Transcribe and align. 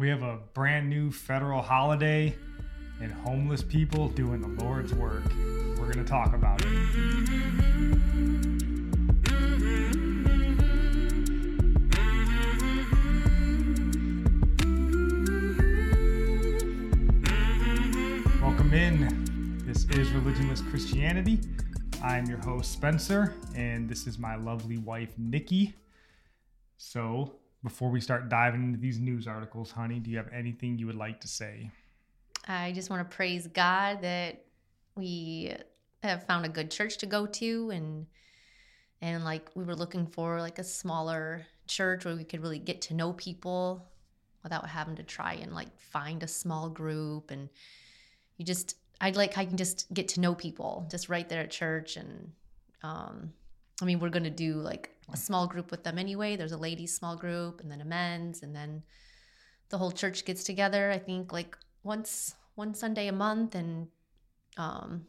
We 0.00 0.08
have 0.08 0.22
a 0.22 0.38
brand 0.54 0.88
new 0.88 1.12
federal 1.12 1.60
holiday 1.60 2.34
and 3.02 3.12
homeless 3.12 3.62
people 3.62 4.08
doing 4.08 4.40
the 4.40 4.64
Lord's 4.64 4.94
work. 4.94 5.24
We're 5.76 5.92
going 5.92 6.02
to 6.02 6.04
talk 6.04 6.32
about 6.32 6.62
it. 6.64 6.68
Welcome 18.40 18.72
in. 18.72 19.60
This 19.66 19.84
is 19.90 20.08
Religionless 20.12 20.66
Christianity. 20.70 21.40
I'm 22.02 22.24
your 22.24 22.38
host, 22.38 22.72
Spencer, 22.72 23.34
and 23.54 23.86
this 23.86 24.06
is 24.06 24.18
my 24.18 24.36
lovely 24.36 24.78
wife, 24.78 25.10
Nikki. 25.18 25.74
So, 26.78 27.34
before 27.62 27.90
we 27.90 28.00
start 28.00 28.28
diving 28.28 28.62
into 28.62 28.78
these 28.78 28.98
news 28.98 29.26
articles, 29.26 29.70
honey, 29.70 29.98
do 29.98 30.10
you 30.10 30.16
have 30.16 30.32
anything 30.32 30.78
you 30.78 30.86
would 30.86 30.96
like 30.96 31.20
to 31.20 31.28
say? 31.28 31.70
I 32.48 32.72
just 32.72 32.90
want 32.90 33.08
to 33.08 33.16
praise 33.16 33.46
God 33.46 34.02
that 34.02 34.44
we 34.96 35.54
have 36.02 36.24
found 36.26 36.46
a 36.46 36.48
good 36.48 36.70
church 36.70 36.98
to 36.98 37.06
go 37.06 37.26
to 37.26 37.70
and 37.70 38.06
and 39.02 39.24
like 39.24 39.50
we 39.54 39.64
were 39.64 39.74
looking 39.74 40.06
for 40.06 40.40
like 40.40 40.58
a 40.58 40.64
smaller 40.64 41.46
church 41.66 42.04
where 42.04 42.16
we 42.16 42.24
could 42.24 42.42
really 42.42 42.58
get 42.58 42.80
to 42.82 42.94
know 42.94 43.12
people 43.12 43.86
without 44.42 44.68
having 44.68 44.96
to 44.96 45.02
try 45.02 45.34
and 45.34 45.54
like 45.54 45.68
find 45.78 46.22
a 46.22 46.28
small 46.28 46.68
group 46.68 47.30
and 47.30 47.48
you 48.36 48.44
just 48.44 48.76
I'd 49.00 49.16
like 49.16 49.36
I 49.38 49.44
can 49.44 49.56
just 49.56 49.92
get 49.92 50.08
to 50.08 50.20
know 50.20 50.34
people 50.34 50.86
just 50.90 51.08
right 51.08 51.28
there 51.28 51.42
at 51.42 51.50
church 51.50 51.96
and 51.96 52.32
um 52.82 53.32
I 53.80 53.84
mean 53.84 54.00
we're 54.00 54.08
going 54.08 54.24
to 54.24 54.30
do 54.30 54.54
like 54.54 54.94
a 55.12 55.16
small 55.16 55.46
group 55.46 55.70
with 55.70 55.84
them 55.84 55.98
anyway 55.98 56.36
there's 56.36 56.52
a 56.52 56.56
ladies 56.56 56.94
small 56.94 57.16
group 57.16 57.60
and 57.60 57.70
then 57.70 57.80
a 57.80 57.84
men's 57.84 58.42
and 58.42 58.54
then 58.54 58.82
the 59.70 59.78
whole 59.78 59.92
church 59.92 60.24
gets 60.24 60.44
together 60.44 60.90
I 60.90 60.98
think 60.98 61.32
like 61.32 61.56
once 61.82 62.34
one 62.54 62.74
Sunday 62.74 63.06
a 63.08 63.12
month 63.12 63.54
and 63.54 63.88
um 64.56 65.06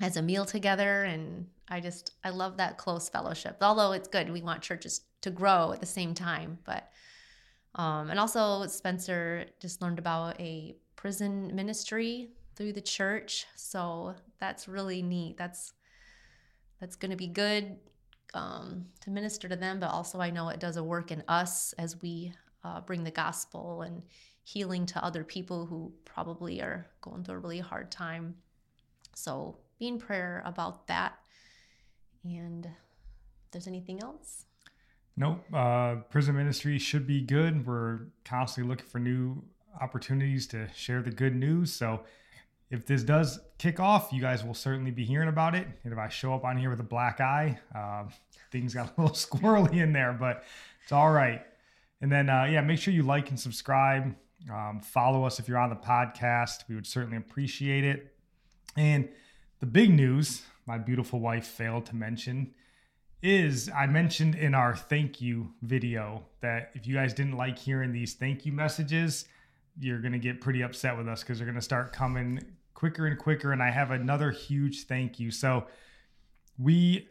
as 0.00 0.16
a 0.16 0.22
meal 0.22 0.44
together 0.44 1.04
and 1.04 1.46
I 1.68 1.80
just 1.80 2.12
I 2.24 2.30
love 2.30 2.56
that 2.58 2.78
close 2.78 3.08
fellowship. 3.08 3.58
Although 3.60 3.92
it's 3.92 4.08
good, 4.08 4.30
we 4.30 4.42
want 4.42 4.62
churches 4.62 5.02
to 5.22 5.30
grow 5.30 5.72
at 5.72 5.80
the 5.80 5.86
same 5.86 6.14
time, 6.14 6.58
but 6.64 6.90
um 7.74 8.10
and 8.10 8.20
also 8.20 8.66
Spencer 8.66 9.46
just 9.60 9.82
learned 9.82 9.98
about 9.98 10.40
a 10.40 10.76
prison 10.96 11.54
ministry 11.54 12.30
through 12.54 12.72
the 12.72 12.80
church. 12.80 13.46
So 13.56 14.14
that's 14.38 14.68
really 14.68 15.02
neat. 15.02 15.36
That's 15.36 15.72
that's 16.80 16.96
going 16.96 17.10
to 17.10 17.16
be 17.16 17.26
good 17.26 17.76
um, 18.34 18.86
to 19.00 19.10
minister 19.10 19.48
to 19.48 19.56
them, 19.56 19.80
but 19.80 19.90
also 19.90 20.20
I 20.20 20.30
know 20.30 20.48
it 20.48 20.60
does 20.60 20.76
a 20.76 20.84
work 20.84 21.10
in 21.10 21.22
us 21.28 21.72
as 21.78 22.00
we 22.00 22.32
uh, 22.64 22.80
bring 22.80 23.04
the 23.04 23.10
gospel 23.10 23.82
and 23.82 24.02
healing 24.44 24.86
to 24.86 25.04
other 25.04 25.24
people 25.24 25.66
who 25.66 25.92
probably 26.04 26.60
are 26.60 26.86
going 27.00 27.24
through 27.24 27.36
a 27.36 27.38
really 27.38 27.60
hard 27.60 27.90
time. 27.90 28.34
So 29.14 29.58
be 29.78 29.88
in 29.88 29.98
prayer 29.98 30.42
about 30.44 30.86
that. 30.86 31.18
And 32.24 32.66
if 32.66 33.50
there's 33.50 33.66
anything 33.66 34.02
else? 34.02 34.46
Nope. 35.16 35.44
Uh, 35.52 35.96
prison 36.10 36.36
ministry 36.36 36.78
should 36.78 37.06
be 37.06 37.20
good. 37.20 37.66
We're 37.66 38.08
constantly 38.24 38.70
looking 38.70 38.86
for 38.86 38.98
new 38.98 39.42
opportunities 39.80 40.46
to 40.48 40.68
share 40.74 41.02
the 41.02 41.10
good 41.10 41.34
news. 41.34 41.72
So 41.72 42.04
if 42.70 42.84
this 42.84 43.02
does 43.02 43.40
kick 43.56 43.80
off, 43.80 44.12
you 44.12 44.20
guys 44.20 44.44
will 44.44 44.54
certainly 44.54 44.90
be 44.90 45.04
hearing 45.04 45.28
about 45.28 45.54
it. 45.54 45.66
And 45.84 45.92
if 45.92 45.98
I 45.98 46.08
show 46.08 46.34
up 46.34 46.44
on 46.44 46.56
here 46.56 46.70
with 46.70 46.80
a 46.80 46.84
black 46.84 47.20
eye, 47.20 47.58
uh, 47.74 48.04
things 48.52 48.74
got 48.74 48.96
a 48.96 49.00
little 49.00 49.16
squirrely 49.16 49.82
in 49.82 49.92
there, 49.92 50.12
but 50.12 50.44
it's 50.82 50.92
all 50.92 51.10
right. 51.10 51.42
And 52.00 52.12
then, 52.12 52.28
uh, 52.28 52.44
yeah, 52.44 52.60
make 52.60 52.78
sure 52.78 52.92
you 52.94 53.02
like 53.02 53.30
and 53.30 53.40
subscribe. 53.40 54.14
Um, 54.52 54.80
follow 54.80 55.24
us 55.24 55.40
if 55.40 55.48
you're 55.48 55.58
on 55.58 55.70
the 55.70 55.76
podcast. 55.76 56.68
We 56.68 56.74
would 56.74 56.86
certainly 56.86 57.16
appreciate 57.16 57.84
it. 57.84 58.14
And 58.76 59.08
the 59.58 59.66
big 59.66 59.90
news, 59.90 60.42
my 60.66 60.78
beautiful 60.78 61.18
wife 61.18 61.46
failed 61.46 61.86
to 61.86 61.96
mention, 61.96 62.54
is 63.20 63.68
I 63.74 63.86
mentioned 63.86 64.36
in 64.36 64.54
our 64.54 64.76
thank 64.76 65.20
you 65.20 65.52
video 65.62 66.24
that 66.40 66.70
if 66.74 66.86
you 66.86 66.94
guys 66.94 67.12
didn't 67.14 67.36
like 67.36 67.58
hearing 67.58 67.92
these 67.92 68.14
thank 68.14 68.46
you 68.46 68.52
messages, 68.52 69.24
you're 69.80 70.00
going 70.00 70.12
to 70.12 70.18
get 70.18 70.40
pretty 70.40 70.62
upset 70.62 70.96
with 70.96 71.08
us 71.08 71.22
because 71.22 71.38
they're 71.38 71.46
going 71.46 71.56
to 71.56 71.60
start 71.60 71.92
coming 71.92 72.44
quicker 72.78 73.08
and 73.08 73.18
quicker. 73.18 73.50
And 73.50 73.60
I 73.60 73.70
have 73.70 73.90
another 73.90 74.30
huge 74.30 74.84
thank 74.84 75.18
you. 75.18 75.32
So 75.32 75.66
we, 76.56 77.08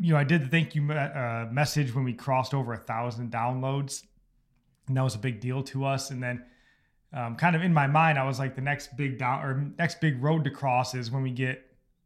you 0.00 0.14
know, 0.14 0.18
I 0.18 0.24
did 0.24 0.44
the 0.44 0.48
thank 0.48 0.74
you 0.74 0.90
uh, 0.90 1.48
message 1.52 1.94
when 1.94 2.02
we 2.02 2.14
crossed 2.14 2.54
over 2.54 2.72
a 2.72 2.78
thousand 2.78 3.30
downloads, 3.30 4.04
and 4.86 4.96
that 4.96 5.02
was 5.02 5.14
a 5.14 5.18
big 5.18 5.40
deal 5.40 5.62
to 5.64 5.84
us. 5.84 6.10
And 6.10 6.22
then, 6.22 6.46
um, 7.12 7.36
kind 7.36 7.56
of 7.56 7.62
in 7.62 7.74
my 7.74 7.86
mind, 7.86 8.18
I 8.18 8.24
was 8.24 8.38
like, 8.38 8.54
the 8.54 8.62
next 8.62 8.96
big 8.96 9.18
down 9.18 9.44
or 9.44 9.70
next 9.76 10.00
big 10.00 10.22
road 10.22 10.44
to 10.44 10.50
cross 10.50 10.94
is 10.94 11.10
when 11.10 11.22
we 11.22 11.30
get 11.30 11.62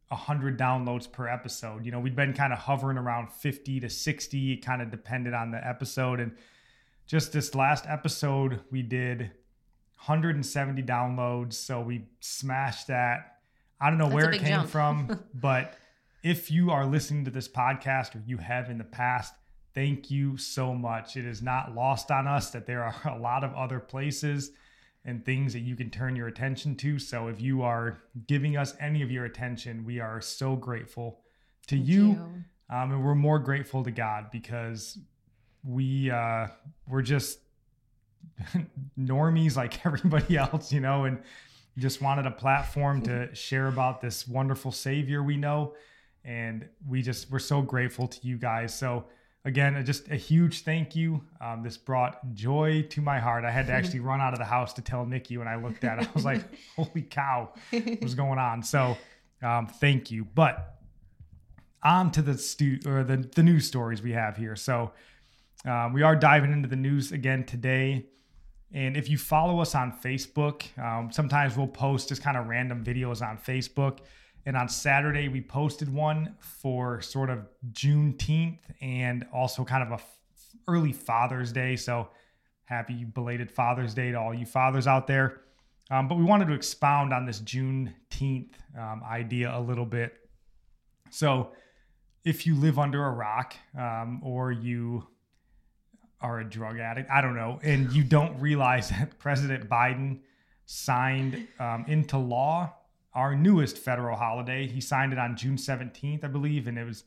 100 0.09 0.59
downloads 0.59 1.11
per 1.11 1.29
episode. 1.29 1.87
You 1.87 1.93
know, 1.93 2.01
we've 2.01 2.17
been 2.17 2.33
kind 2.33 2.53
of 2.53 2.59
hovering 2.59 2.99
around 2.99 3.31
50 3.31 3.79
to 3.79 3.89
60, 3.89 4.53
it 4.53 4.67
kind 4.67 4.83
of 4.83 4.91
depended 4.91 5.33
on 5.33 5.53
the 5.53 5.65
episode. 5.65 6.19
And 6.19 6.33
just 7.07 7.33
this 7.33 7.55
last 7.55 7.85
episode, 7.87 8.63
we 8.73 8.83
did 8.83 9.31
170 10.07 10.83
downloads. 10.83 11.55
So 11.55 11.81
we 11.81 12.07
smashed 12.21 12.89
that. 12.89 13.39
I 13.81 13.89
don't 13.89 13.99
know 13.99 14.05
That's 14.07 14.15
where 14.15 14.31
it 14.31 14.39
came 14.39 14.49
jump. 14.49 14.69
from, 14.69 15.21
but 15.35 15.77
if 16.23 16.51
you 16.51 16.71
are 16.71 16.85
listening 16.87 17.25
to 17.25 17.31
this 17.31 17.49
podcast 17.49 18.17
or 18.17 18.23
you 18.27 18.39
have 18.39 18.69
in 18.69 18.79
the 18.79 18.85
past, 18.85 19.35
thank 19.75 20.11
you 20.11 20.37
so 20.37 20.75
much. 20.75 21.17
It 21.17 21.25
is 21.25 21.41
not 21.41 21.75
lost 21.75 22.11
on 22.11 22.27
us 22.27 22.51
that 22.51 22.67
there 22.67 22.83
are 22.83 22.95
a 23.05 23.19
lot 23.19 23.45
of 23.45 23.55
other 23.55 23.81
places 23.81 24.51
and 25.05 25.25
things 25.25 25.53
that 25.53 25.61
you 25.61 25.77
can 25.77 25.91
turn 25.91 26.15
your 26.17 26.29
attention 26.29 26.77
to. 26.77 26.99
So 26.99 27.29
if 27.29 27.41
you 27.41 27.63
are 27.63 27.99
giving 28.27 28.57
us 28.57 28.75
any 28.81 29.03
of 29.03 29.11
your 29.11 29.25
attention, 29.25 29.85
we 29.85 30.01
are 30.01 30.21
so 30.21 30.57
grateful 30.57 31.21
to 31.69 31.77
you. 31.77 32.09
you. 32.09 32.45
Um, 32.71 32.93
and 32.93 33.05
we're 33.05 33.15
more 33.15 33.39
grateful 33.39 33.85
to 33.85 33.91
God 33.91 34.31
because 34.31 34.99
we 35.65 36.11
uh, 36.11 36.49
we're 36.89 37.03
just 37.03 37.41
normies 38.99 39.57
like 39.57 39.85
everybody 39.87 40.37
else, 40.37 40.73
you 40.73 40.81
know, 40.81 41.05
and 41.05 41.23
just 41.79 42.03
wanted 42.03 42.27
a 42.27 42.31
platform 42.31 43.03
to 43.03 43.35
share 43.35 43.69
about 43.69 44.01
this 44.01 44.29
wonderful 44.29 44.73
Savior 44.73 45.23
we 45.23 45.37
know, 45.37 45.75
and 46.25 46.69
we 46.87 47.03
just 47.03 47.31
we're 47.31 47.39
so 47.39 47.63
grateful 47.63 48.07
to 48.09 48.27
you 48.27 48.37
guys. 48.37 48.77
So 48.77 49.07
again, 49.45 49.83
just 49.85 50.09
a 50.11 50.17
huge 50.17 50.65
thank 50.65 50.95
you. 50.95 51.23
Um, 51.41 51.63
this 51.63 51.77
brought 51.77 52.35
joy 52.35 52.83
to 52.91 53.01
my 53.01 53.19
heart. 53.19 53.45
I 53.45 53.51
had 53.51 53.67
to 53.69 53.73
actually 53.73 54.01
run 54.11 54.21
out 54.21 54.33
of 54.33 54.39
the 54.39 54.45
house 54.45 54.73
to 54.75 54.83
tell 54.83 55.07
Nikki 55.07 55.39
when 55.39 55.49
I 55.49 55.57
looked 55.57 55.85
at 55.85 55.99
it. 55.99 56.09
I 56.09 56.11
was 56.15 56.25
like, 56.25 56.45
"Holy 56.77 57.03
cow, 57.03 57.53
what's 57.71 58.15
going 58.15 58.39
on?" 58.39 58.63
So 58.63 58.97
um, 59.43 59.67
thank 59.67 60.11
you, 60.11 60.27
but 60.35 60.79
on 61.83 62.11
to 62.13 62.23
the 62.23 62.37
stu- 62.39 62.81
or 62.87 63.03
the 63.03 63.17
the 63.17 63.43
news 63.43 63.67
stories 63.67 64.03
we 64.03 64.13
have 64.13 64.37
here. 64.37 64.57
So 64.57 64.93
um, 65.65 65.93
we 65.93 66.03
are 66.03 66.17
diving 66.17 66.53
into 66.53 66.69
the 66.69 66.77
news 66.77 67.13
again 67.13 67.45
today. 67.45 68.07
And 68.73 68.97
if 68.97 69.09
you 69.09 69.19
follow 69.19 69.61
us 69.61 69.75
on 69.75 69.93
Facebook, 69.93 70.63
um, 70.79 71.13
sometimes 71.13 71.57
we'll 71.57 71.67
post 71.67 72.09
just 72.09 72.23
kind 72.23 72.37
of 72.37 72.47
random 72.47 72.83
videos 72.83 73.27
on 73.27 73.37
Facebook. 73.37 73.99
And 74.47 74.57
on 74.57 74.69
Saturday, 74.69 75.29
we 75.29 75.41
posted 75.41 75.93
one 75.93 76.35
for 76.41 77.01
sort 77.01 77.31
of 77.31 77.47
Juneteenth 77.73 78.59
and 78.81 79.27
also 79.33 79.65
kind 79.65 79.83
of 79.83 79.91
a 79.91 80.03
f- 80.03 80.19
early 80.67 80.93
Father's 80.93 81.53
Day. 81.53 81.77
So 81.77 82.09
happy 82.65 83.05
belated 83.05 83.51
Father's 83.51 83.95
Day 83.95 84.11
to 84.11 84.19
all 84.19 84.35
you 84.35 84.47
fathers 84.47 84.87
out 84.87 85.07
there. 85.07 85.43
Um, 85.91 86.09
but 86.09 86.17
we 86.17 86.25
wanted 86.25 86.49
to 86.49 86.55
expound 86.55 87.13
on 87.13 87.27
this 87.27 87.41
Juneteenth 87.41 88.55
um, 88.79 89.03
idea 89.09 89.57
a 89.57 89.61
little 89.61 89.85
bit. 89.85 90.17
So 91.11 91.53
if 92.25 92.47
you 92.47 92.57
live 92.57 92.79
under 92.79 93.05
a 93.05 93.11
rock 93.11 93.55
um, 93.79 94.21
or 94.25 94.51
you 94.51 95.07
are 96.23 96.41
a 96.41 96.45
drug 96.45 96.79
addict, 96.79 97.11
I 97.11 97.21
don't 97.21 97.37
know, 97.37 97.61
and 97.63 97.93
you 97.93 98.05
don't 98.05 98.39
realize 98.41 98.91
that 98.91 99.19
President 99.19 99.69
Biden 99.69 100.21
signed 100.67 101.47
um, 101.59 101.85
into 101.89 102.19
law 102.19 102.73
our 103.15 103.35
newest 103.35 103.79
federal 103.79 104.17
holiday. 104.17 104.67
He 104.67 104.81
signed 104.81 105.13
it 105.13 105.19
on 105.19 105.37
June 105.37 105.57
17th, 105.57 106.25
I 106.25 106.29
believe, 106.29 106.67
and 106.67 106.79
it 106.79 106.85
was 106.85 107.05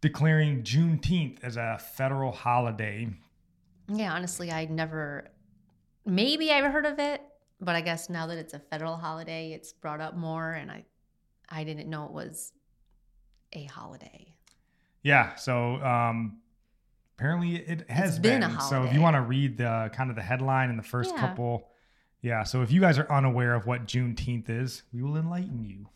declaring 0.00 0.62
Juneteenth 0.62 1.38
as 1.42 1.56
a 1.56 1.78
federal 1.78 2.32
holiday. 2.32 3.08
Yeah, 3.88 4.12
honestly, 4.12 4.52
I 4.52 4.66
never, 4.66 5.28
maybe 6.06 6.52
I've 6.52 6.70
heard 6.70 6.86
of 6.86 6.98
it, 6.98 7.20
but 7.60 7.74
I 7.74 7.80
guess 7.80 8.08
now 8.08 8.26
that 8.28 8.38
it's 8.38 8.54
a 8.54 8.58
federal 8.58 8.96
holiday, 8.96 9.52
it's 9.52 9.72
brought 9.72 10.00
up 10.00 10.16
more, 10.16 10.52
and 10.52 10.70
I, 10.70 10.84
I 11.48 11.64
didn't 11.64 11.90
know 11.90 12.04
it 12.04 12.12
was 12.12 12.52
a 13.52 13.64
holiday. 13.64 14.34
Yeah, 15.02 15.34
so 15.34 15.76
um, 15.82 16.38
apparently 17.16 17.56
it 17.56 17.88
has 17.90 18.18
been 18.18 18.42
a 18.42 18.60
So 18.60 18.84
if 18.84 18.92
you 18.92 19.00
want 19.00 19.16
to 19.16 19.22
read 19.22 19.56
the 19.58 19.90
kind 19.94 20.10
of 20.10 20.16
the 20.16 20.22
headline 20.22 20.70
and 20.70 20.78
the 20.78 20.82
first 20.82 21.12
Yeah. 21.14 21.20
couple, 21.20 21.68
yeah. 22.22 22.42
So 22.42 22.62
if 22.62 22.72
you 22.72 22.80
guys 22.80 22.98
are 22.98 23.10
unaware 23.10 23.54
of 23.54 23.66
what 23.66 23.86
Juneteenth 23.86 24.48
is, 24.48 24.82
we 24.92 25.02
will 25.02 25.16
enlighten 25.16 25.62
you. 25.64 25.88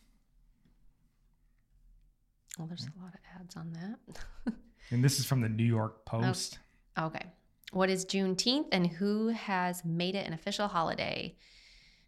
Well, 2.59 2.67
there's 2.67 2.87
a 2.87 3.03
lot 3.03 3.15
of 3.15 3.21
ads 3.41 3.57
on 3.57 3.73
that. 3.73 4.55
And 4.91 5.05
this 5.05 5.19
is 5.19 5.27
from 5.27 5.43
the 5.43 5.51
New 5.51 5.65
York 5.67 6.07
Post. 6.07 6.61
Oh, 6.97 7.07
okay. 7.09 7.27
What 7.73 7.91
is 7.91 8.07
Juneteenth 8.07 8.69
and 8.73 8.87
who 8.87 9.29
has 9.29 9.85
made 9.85 10.15
it 10.15 10.27
an 10.27 10.33
official 10.33 10.67
holiday? 10.67 11.37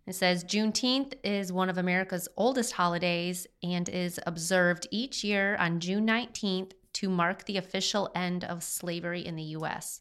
It 0.07 0.15
says 0.15 0.45
Juneteenth 0.45 1.13
is 1.23 1.53
one 1.53 1.69
of 1.69 1.77
America's 1.77 2.27
oldest 2.39 2.73
holidays 2.73 3.47
and 3.63 3.87
is 3.91 4.19
observed 4.27 4.87
each 4.91 5.23
year 5.23 5.57
on 5.57 5.79
June 5.79 6.07
19th 6.07 6.73
to 6.95 7.09
mark 7.09 7.45
the 7.45 7.57
official 7.57 8.11
end 8.15 8.45
of 8.45 8.63
slavery 8.63 9.25
in 9.25 9.37
the 9.37 9.43
U.S. 9.43 10.01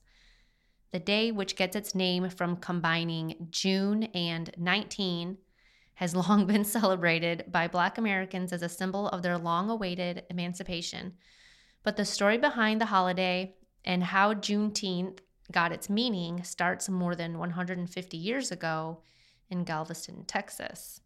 The 0.92 1.00
day, 1.00 1.32
which 1.32 1.56
gets 1.56 1.76
its 1.76 1.94
name 1.94 2.30
from 2.30 2.58
combining 2.58 3.48
June 3.52 4.04
and 4.16 4.52
19, 4.58 5.38
has 5.96 6.16
long 6.30 6.46
been 6.46 6.66
celebrated 6.66 7.46
by 7.52 7.68
Black 7.68 7.98
Americans 7.98 8.54
as 8.54 8.62
a 8.62 8.70
symbol 8.70 9.08
of 9.10 9.22
their 9.22 9.38
long 9.38 9.70
awaited 9.70 10.24
emancipation. 10.30 11.14
But 11.84 11.98
the 11.98 12.06
story 12.06 12.38
behind 12.38 12.82
the 12.82 12.86
holiday 12.86 13.56
and 13.86 14.04
how 14.04 14.34
Juneteenth 14.34 15.20
got 15.52 15.72
its 15.72 15.90
meaning 15.90 16.44
starts 16.44 16.90
more 16.90 17.16
than 17.16 17.38
150 17.38 18.18
years 18.18 18.52
ago 18.52 19.02
in 19.50 19.64
Galveston, 19.64 20.26
Texas. 20.26 21.02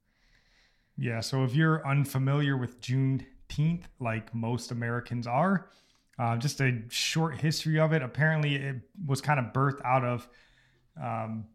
Yeah. 0.97 1.21
So 1.21 1.43
if 1.43 1.55
you're 1.55 1.85
unfamiliar 1.87 2.57
with 2.57 2.79
Like 3.99 4.33
most 4.33 4.71
Americans 4.71 5.27
are, 5.27 5.69
uh, 6.19 6.37
just 6.37 6.61
a 6.61 6.81
short 6.89 7.39
history 7.39 7.79
of 7.79 7.93
it. 7.93 8.01
Apparently, 8.01 8.55
it 8.55 8.77
was 9.05 9.21
kind 9.21 9.39
of 9.39 9.53
birthed 9.53 9.83
out 9.83 10.03
of 10.03 10.27
um, 11.01 11.45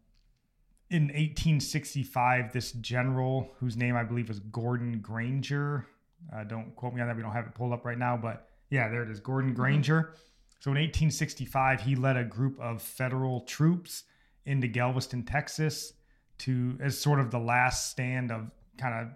in 0.89 1.03
1865. 1.03 2.51
This 2.51 2.71
general, 2.73 3.51
whose 3.59 3.77
name 3.77 3.95
I 3.95 4.03
believe 4.03 4.27
was 4.27 4.39
Gordon 4.39 4.99
Granger. 4.99 5.87
Uh, 6.33 6.43
don't 6.43 6.75
quote 6.75 6.93
me 6.93 7.01
on 7.01 7.07
that. 7.07 7.15
We 7.15 7.21
don't 7.21 7.31
have 7.31 7.45
it 7.45 7.55
pulled 7.55 7.71
up 7.71 7.85
right 7.85 7.97
now, 7.97 8.17
but 8.17 8.47
yeah, 8.69 8.89
there 8.89 9.03
it 9.03 9.09
is, 9.09 9.19
Gordon 9.19 9.53
Granger. 9.53 10.13
So 10.59 10.71
in 10.71 10.75
1865, 10.75 11.81
he 11.81 11.95
led 11.95 12.17
a 12.17 12.25
group 12.25 12.59
of 12.59 12.81
federal 12.81 13.41
troops 13.41 14.03
into 14.45 14.67
Galveston, 14.67 15.23
Texas, 15.23 15.93
to 16.39 16.77
as 16.81 16.99
sort 16.99 17.19
of 17.19 17.31
the 17.31 17.39
last 17.39 17.91
stand 17.91 18.31
of 18.31 18.51
kind 18.77 18.93
of 18.93 19.13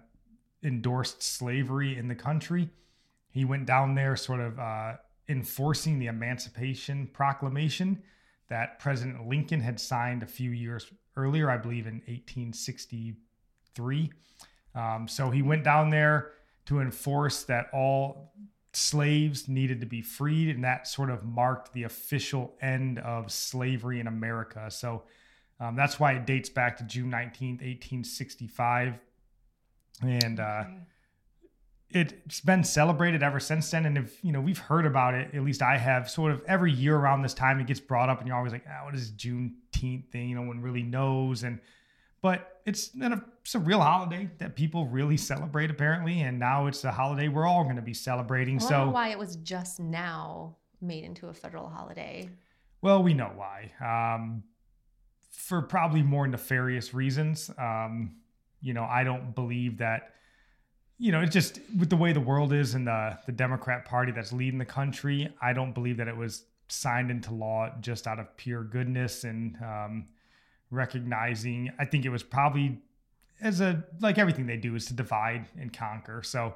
endorsed 0.64 1.22
slavery 1.22 1.96
in 1.96 2.08
the 2.08 2.14
country. 2.14 2.68
He 3.30 3.44
went 3.44 3.66
down 3.66 3.94
there, 3.94 4.16
sort 4.16 4.40
of 4.40 4.58
uh, 4.58 4.94
enforcing 5.28 5.98
the 5.98 6.06
Emancipation 6.06 7.08
Proclamation 7.12 8.02
that 8.48 8.78
President 8.78 9.28
Lincoln 9.28 9.60
had 9.60 9.78
signed 9.80 10.22
a 10.22 10.26
few 10.26 10.50
years 10.50 10.86
earlier, 11.16 11.50
I 11.50 11.56
believe 11.56 11.86
in 11.86 12.02
1863. 12.06 14.10
Um, 14.74 15.08
so 15.08 15.30
he 15.30 15.42
went 15.42 15.64
down 15.64 15.90
there 15.90 16.32
to 16.66 16.80
enforce 16.80 17.44
that 17.44 17.68
all 17.72 18.32
slaves 18.72 19.48
needed 19.48 19.80
to 19.80 19.86
be 19.86 20.02
freed, 20.02 20.54
and 20.54 20.64
that 20.64 20.86
sort 20.86 21.10
of 21.10 21.24
marked 21.24 21.72
the 21.72 21.84
official 21.84 22.54
end 22.60 22.98
of 22.98 23.32
slavery 23.32 24.00
in 24.00 24.06
America. 24.06 24.70
So 24.70 25.04
um, 25.60 25.76
that's 25.76 26.00
why 26.00 26.12
it 26.12 26.26
dates 26.26 26.48
back 26.48 26.76
to 26.78 26.84
June 26.84 27.10
19th, 27.10 27.60
1865. 27.60 28.98
And 30.02 30.40
uh, 30.40 30.64
it's 31.90 32.40
been 32.40 32.64
celebrated 32.64 33.22
ever 33.22 33.38
since 33.38 33.70
then. 33.70 33.86
And 33.86 33.96
if, 33.96 34.22
you 34.24 34.32
know, 34.32 34.40
we've 34.40 34.58
heard 34.58 34.84
about 34.84 35.14
it, 35.14 35.34
at 35.34 35.42
least 35.42 35.62
I 35.62 35.78
have, 35.78 36.10
sort 36.10 36.32
of 36.32 36.42
every 36.46 36.72
year 36.72 36.96
around 36.96 37.22
this 37.22 37.34
time, 37.34 37.60
it 37.60 37.66
gets 37.66 37.80
brought 37.80 38.08
up, 38.08 38.18
and 38.18 38.26
you're 38.26 38.36
always 38.36 38.52
like, 38.52 38.64
ah, 38.68 38.84
what 38.84 38.94
is 38.94 39.12
Juneteenth 39.12 40.10
thing? 40.10 40.34
No 40.34 40.42
one 40.42 40.60
really 40.60 40.82
knows. 40.82 41.44
And, 41.44 41.60
but 42.20 42.60
it's, 42.66 42.90
it's 42.94 43.54
a 43.54 43.58
real 43.58 43.80
holiday 43.80 44.28
that 44.38 44.56
people 44.56 44.86
really 44.86 45.16
celebrate, 45.16 45.70
apparently. 45.70 46.22
And 46.22 46.38
now 46.38 46.66
it's 46.66 46.82
a 46.82 46.90
holiday 46.90 47.28
we're 47.28 47.46
all 47.46 47.62
going 47.62 47.76
to 47.76 47.82
be 47.82 47.94
celebrating. 47.94 48.56
I 48.56 48.58
don't 48.58 48.68
so, 48.68 48.84
know 48.86 48.90
why 48.90 49.10
it 49.10 49.18
was 49.18 49.36
just 49.36 49.78
now 49.78 50.56
made 50.80 51.04
into 51.04 51.28
a 51.28 51.34
federal 51.34 51.68
holiday. 51.68 52.28
Well, 52.82 53.02
we 53.02 53.14
know 53.14 53.30
why. 53.34 53.70
Um, 53.80 54.42
for 55.30 55.62
probably 55.62 56.02
more 56.02 56.26
nefarious 56.26 56.92
reasons. 56.92 57.50
Um, 57.58 58.16
you 58.64 58.72
know, 58.72 58.84
I 58.84 59.04
don't 59.04 59.34
believe 59.34 59.78
that. 59.78 60.10
You 60.96 61.12
know, 61.12 61.20
it's 61.20 61.32
just 61.32 61.60
with 61.78 61.90
the 61.90 61.96
way 61.96 62.12
the 62.12 62.20
world 62.20 62.52
is 62.52 62.74
and 62.74 62.86
the 62.86 63.18
the 63.26 63.32
Democrat 63.32 63.84
Party 63.84 64.10
that's 64.10 64.32
leading 64.32 64.58
the 64.58 64.64
country. 64.64 65.28
I 65.42 65.52
don't 65.52 65.72
believe 65.72 65.98
that 65.98 66.08
it 66.08 66.16
was 66.16 66.44
signed 66.68 67.10
into 67.10 67.34
law 67.34 67.70
just 67.80 68.06
out 68.06 68.18
of 68.18 68.34
pure 68.36 68.64
goodness 68.64 69.24
and 69.24 69.56
um, 69.62 70.06
recognizing. 70.70 71.70
I 71.78 71.84
think 71.84 72.04
it 72.04 72.10
was 72.10 72.22
probably 72.22 72.78
as 73.40 73.60
a 73.60 73.84
like 74.00 74.18
everything 74.18 74.46
they 74.46 74.56
do 74.56 74.74
is 74.74 74.86
to 74.86 74.94
divide 74.94 75.46
and 75.60 75.72
conquer. 75.72 76.22
So, 76.22 76.54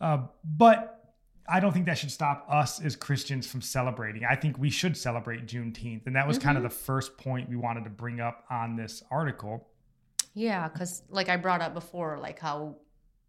uh, 0.00 0.18
but 0.44 1.14
I 1.48 1.60
don't 1.60 1.72
think 1.72 1.86
that 1.86 1.98
should 1.98 2.12
stop 2.12 2.46
us 2.48 2.80
as 2.80 2.96
Christians 2.96 3.46
from 3.46 3.60
celebrating. 3.60 4.24
I 4.24 4.36
think 4.36 4.58
we 4.58 4.70
should 4.70 4.96
celebrate 4.96 5.46
Juneteenth. 5.46 6.06
And 6.06 6.16
that 6.16 6.26
was 6.26 6.38
kind 6.38 6.56
of 6.56 6.62
the 6.62 6.70
first 6.70 7.18
point 7.18 7.50
we 7.50 7.56
wanted 7.56 7.84
to 7.84 7.90
bring 7.90 8.20
up 8.20 8.44
on 8.50 8.76
this 8.76 9.02
article. 9.10 9.68
Yeah, 10.34 10.68
because 10.68 11.02
like 11.08 11.28
I 11.28 11.36
brought 11.36 11.62
up 11.62 11.74
before, 11.74 12.18
like 12.20 12.40
how 12.40 12.76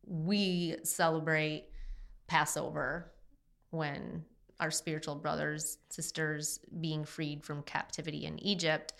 we 0.06 0.78
celebrate 0.84 1.66
Passover 2.28 3.12
when 3.70 4.26
our 4.60 4.72
spiritual 4.72 5.16
brothers, 5.16 5.78
sisters 5.90 6.60
being 6.80 7.06
freed 7.06 7.44
from 7.44 7.62
captivity 7.64 8.26
in 8.26 8.40
Egypt. 8.44 8.94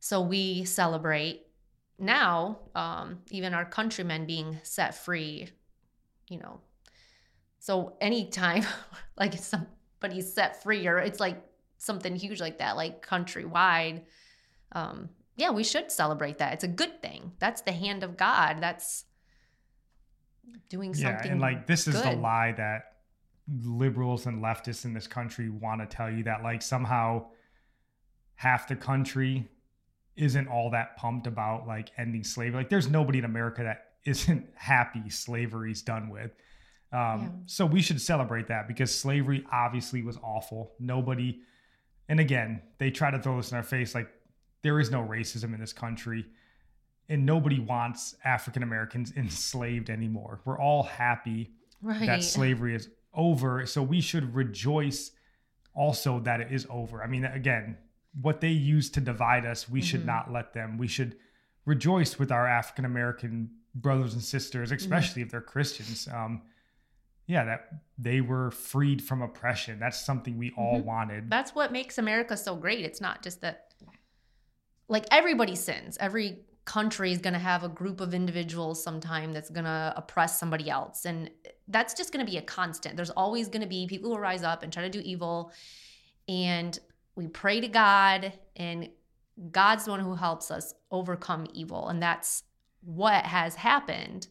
So 0.00 0.20
we 0.20 0.64
celebrate 0.64 1.46
now, 1.98 2.58
um, 2.74 3.20
even 3.30 3.54
our 3.54 3.64
countrymen 3.64 4.26
being 4.26 4.58
set 4.62 4.94
free, 4.94 5.48
you 6.28 6.38
know. 6.38 6.60
So 7.58 7.96
anytime 8.00 8.64
like 9.18 9.34
somebody's 9.34 10.32
set 10.32 10.62
free 10.62 10.86
or 10.86 10.98
it's 10.98 11.20
like 11.20 11.44
something 11.78 12.16
huge 12.16 12.40
like 12.40 12.58
that, 12.58 12.76
like 12.76 13.06
countrywide, 13.06 14.02
um, 14.72 15.10
yeah, 15.40 15.50
we 15.50 15.64
should 15.64 15.90
celebrate 15.90 16.38
that. 16.38 16.52
It's 16.52 16.64
a 16.64 16.68
good 16.68 17.00
thing. 17.00 17.32
That's 17.38 17.62
the 17.62 17.72
hand 17.72 18.02
of 18.02 18.16
God. 18.18 18.58
That's 18.60 19.06
doing 20.68 20.92
something. 20.94 21.26
Yeah, 21.26 21.32
and 21.32 21.40
like 21.40 21.66
this 21.66 21.88
is 21.88 22.00
the 22.00 22.12
lie 22.12 22.52
that 22.52 22.82
liberals 23.64 24.26
and 24.26 24.42
leftists 24.42 24.84
in 24.84 24.92
this 24.92 25.06
country 25.06 25.48
want 25.48 25.80
to 25.80 25.96
tell 25.96 26.10
you 26.10 26.24
that 26.24 26.42
like 26.42 26.60
somehow 26.60 27.26
half 28.34 28.68
the 28.68 28.76
country 28.76 29.48
isn't 30.16 30.46
all 30.48 30.70
that 30.70 30.96
pumped 30.96 31.26
about 31.26 31.66
like 31.66 31.90
ending 31.96 32.22
slavery. 32.22 32.60
Like 32.60 32.68
there's 32.68 32.88
nobody 32.88 33.18
in 33.18 33.24
America 33.24 33.62
that 33.62 33.84
isn't 34.04 34.46
happy 34.54 35.08
slavery's 35.08 35.80
done 35.82 36.10
with. 36.10 36.32
Um, 36.92 36.98
Yeah. 36.98 37.28
So 37.46 37.66
we 37.66 37.80
should 37.80 38.00
celebrate 38.00 38.48
that 38.48 38.68
because 38.68 38.94
slavery 38.94 39.44
obviously 39.50 40.02
was 40.02 40.18
awful. 40.22 40.72
Nobody, 40.78 41.40
and 42.08 42.20
again, 42.20 42.60
they 42.78 42.90
try 42.90 43.10
to 43.10 43.18
throw 43.18 43.38
this 43.38 43.52
in 43.52 43.56
our 43.56 43.62
face 43.62 43.94
like 43.94 44.08
there 44.62 44.78
is 44.80 44.90
no 44.90 45.02
racism 45.02 45.54
in 45.54 45.60
this 45.60 45.72
country 45.72 46.26
and 47.08 47.26
nobody 47.26 47.58
wants 47.58 48.14
African 48.24 48.62
Americans 48.62 49.12
enslaved 49.16 49.90
anymore. 49.90 50.40
We're 50.44 50.58
all 50.60 50.82
happy 50.84 51.50
right. 51.82 52.06
that 52.06 52.22
slavery 52.22 52.74
is 52.74 52.88
over. 53.14 53.66
So 53.66 53.82
we 53.82 54.00
should 54.00 54.34
rejoice 54.34 55.10
also 55.74 56.20
that 56.20 56.40
it 56.40 56.52
is 56.52 56.66
over. 56.70 57.02
I 57.02 57.06
mean, 57.06 57.24
again, 57.24 57.76
what 58.20 58.40
they 58.40 58.50
use 58.50 58.90
to 58.90 59.00
divide 59.00 59.46
us, 59.46 59.68
we 59.68 59.80
should 59.80 60.02
Mhm. 60.02 60.06
not 60.06 60.32
let 60.32 60.52
them. 60.52 60.78
We 60.78 60.88
should 60.88 61.16
rejoice 61.64 62.18
with 62.18 62.30
our 62.32 62.46
African 62.46 62.84
American 62.84 63.50
brothers 63.74 64.14
and 64.14 64.22
sisters, 64.22 64.72
especially 64.72 65.22
if 65.22 65.30
they're 65.30 65.40
Christians. 65.40 66.08
Um, 66.08 66.42
yeah, 67.26 67.44
that 67.44 67.68
they 67.96 68.20
were 68.20 68.50
freed 68.50 69.00
from 69.02 69.22
oppression. 69.22 69.78
That's 69.78 70.04
something 70.04 70.36
we 70.36 70.50
all 70.56 70.80
Mhm. 70.80 70.84
wanted. 70.84 71.30
That's 71.30 71.54
what 71.54 71.70
makes 71.70 71.96
America 71.98 72.36
so 72.36 72.56
great. 72.56 72.84
It's 72.84 73.00
not 73.00 73.22
just 73.22 73.40
that, 73.42 73.72
like, 74.90 75.06
everybody 75.10 75.56
sins. 75.56 75.96
Every 76.00 76.40
country 76.64 77.12
is 77.12 77.18
going 77.18 77.32
to 77.32 77.38
have 77.38 77.64
a 77.64 77.68
group 77.68 78.00
of 78.00 78.12
individuals 78.12 78.82
sometime 78.82 79.32
that's 79.32 79.48
going 79.48 79.64
to 79.64 79.94
oppress 79.96 80.38
somebody 80.38 80.68
else. 80.68 81.04
And 81.04 81.30
that's 81.68 81.94
just 81.94 82.12
going 82.12 82.24
to 82.24 82.30
be 82.30 82.38
a 82.38 82.42
constant. 82.42 82.96
There's 82.96 83.10
always 83.10 83.48
going 83.48 83.62
to 83.62 83.68
be 83.68 83.86
people 83.86 84.10
who 84.10 84.18
rise 84.18 84.42
up 84.42 84.62
and 84.62 84.72
try 84.72 84.82
to 84.82 84.90
do 84.90 85.00
evil. 85.00 85.52
And 86.28 86.78
we 87.14 87.28
pray 87.28 87.60
to 87.60 87.68
God, 87.68 88.32
and 88.56 88.88
God's 89.50 89.84
the 89.84 89.92
one 89.92 90.00
who 90.00 90.14
helps 90.14 90.50
us 90.50 90.74
overcome 90.90 91.46
evil. 91.54 91.88
And 91.88 92.02
that's 92.02 92.42
what 92.82 93.24
has 93.24 93.54
happened. 93.54 94.26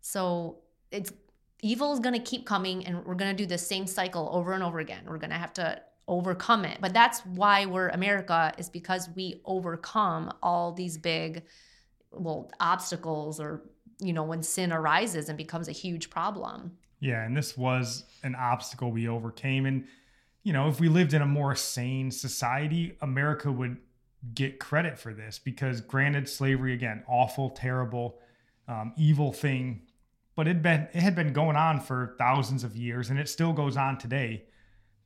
So 0.00 0.60
it's 0.90 1.12
evil 1.62 1.92
is 1.92 2.00
going 2.00 2.14
to 2.14 2.20
keep 2.20 2.46
coming 2.46 2.86
and 2.86 3.04
we're 3.04 3.14
going 3.14 3.36
to 3.36 3.42
do 3.42 3.46
the 3.46 3.58
same 3.58 3.86
cycle 3.86 4.30
over 4.32 4.52
and 4.52 4.62
over 4.62 4.78
again 4.78 5.04
we're 5.06 5.18
going 5.18 5.30
to 5.30 5.36
have 5.36 5.52
to 5.52 5.80
overcome 6.10 6.64
it 6.66 6.78
but 6.80 6.92
that's 6.92 7.24
why 7.24 7.64
we're 7.64 7.88
america 7.88 8.52
is 8.58 8.68
because 8.68 9.08
we 9.16 9.40
overcome 9.46 10.30
all 10.42 10.72
these 10.72 10.98
big 10.98 11.42
well 12.10 12.50
obstacles 12.60 13.40
or 13.40 13.62
you 14.00 14.12
know 14.12 14.24
when 14.24 14.42
sin 14.42 14.72
arises 14.72 15.28
and 15.28 15.38
becomes 15.38 15.68
a 15.68 15.72
huge 15.72 16.10
problem 16.10 16.72
Yeah, 17.00 17.24
and 17.24 17.34
this 17.34 17.56
was 17.56 18.04
an 18.22 18.34
obstacle 18.34 18.92
we 18.92 19.08
overcame. 19.08 19.64
And, 19.64 19.86
you 20.42 20.52
know, 20.52 20.68
if 20.68 20.80
we 20.80 20.88
lived 20.88 21.14
in 21.14 21.22
a 21.22 21.26
more 21.26 21.54
sane 21.56 22.10
society, 22.10 22.96
America 23.00 23.50
would 23.50 23.78
get 24.34 24.60
credit 24.60 24.98
for 24.98 25.14
this 25.14 25.38
because, 25.38 25.80
granted, 25.80 26.28
slavery, 26.28 26.74
again, 26.74 27.02
awful, 27.08 27.50
terrible, 27.50 28.18
um, 28.68 28.92
evil 28.98 29.32
thing, 29.32 29.82
but 30.36 30.46
it 30.46 30.62
been 30.62 30.88
it 30.92 31.02
had 31.02 31.14
been 31.14 31.32
going 31.32 31.56
on 31.56 31.80
for 31.80 32.14
thousands 32.18 32.64
of 32.64 32.76
years 32.76 33.10
and 33.10 33.18
it 33.18 33.28
still 33.28 33.52
goes 33.52 33.76
on 33.76 33.98
today. 33.98 34.44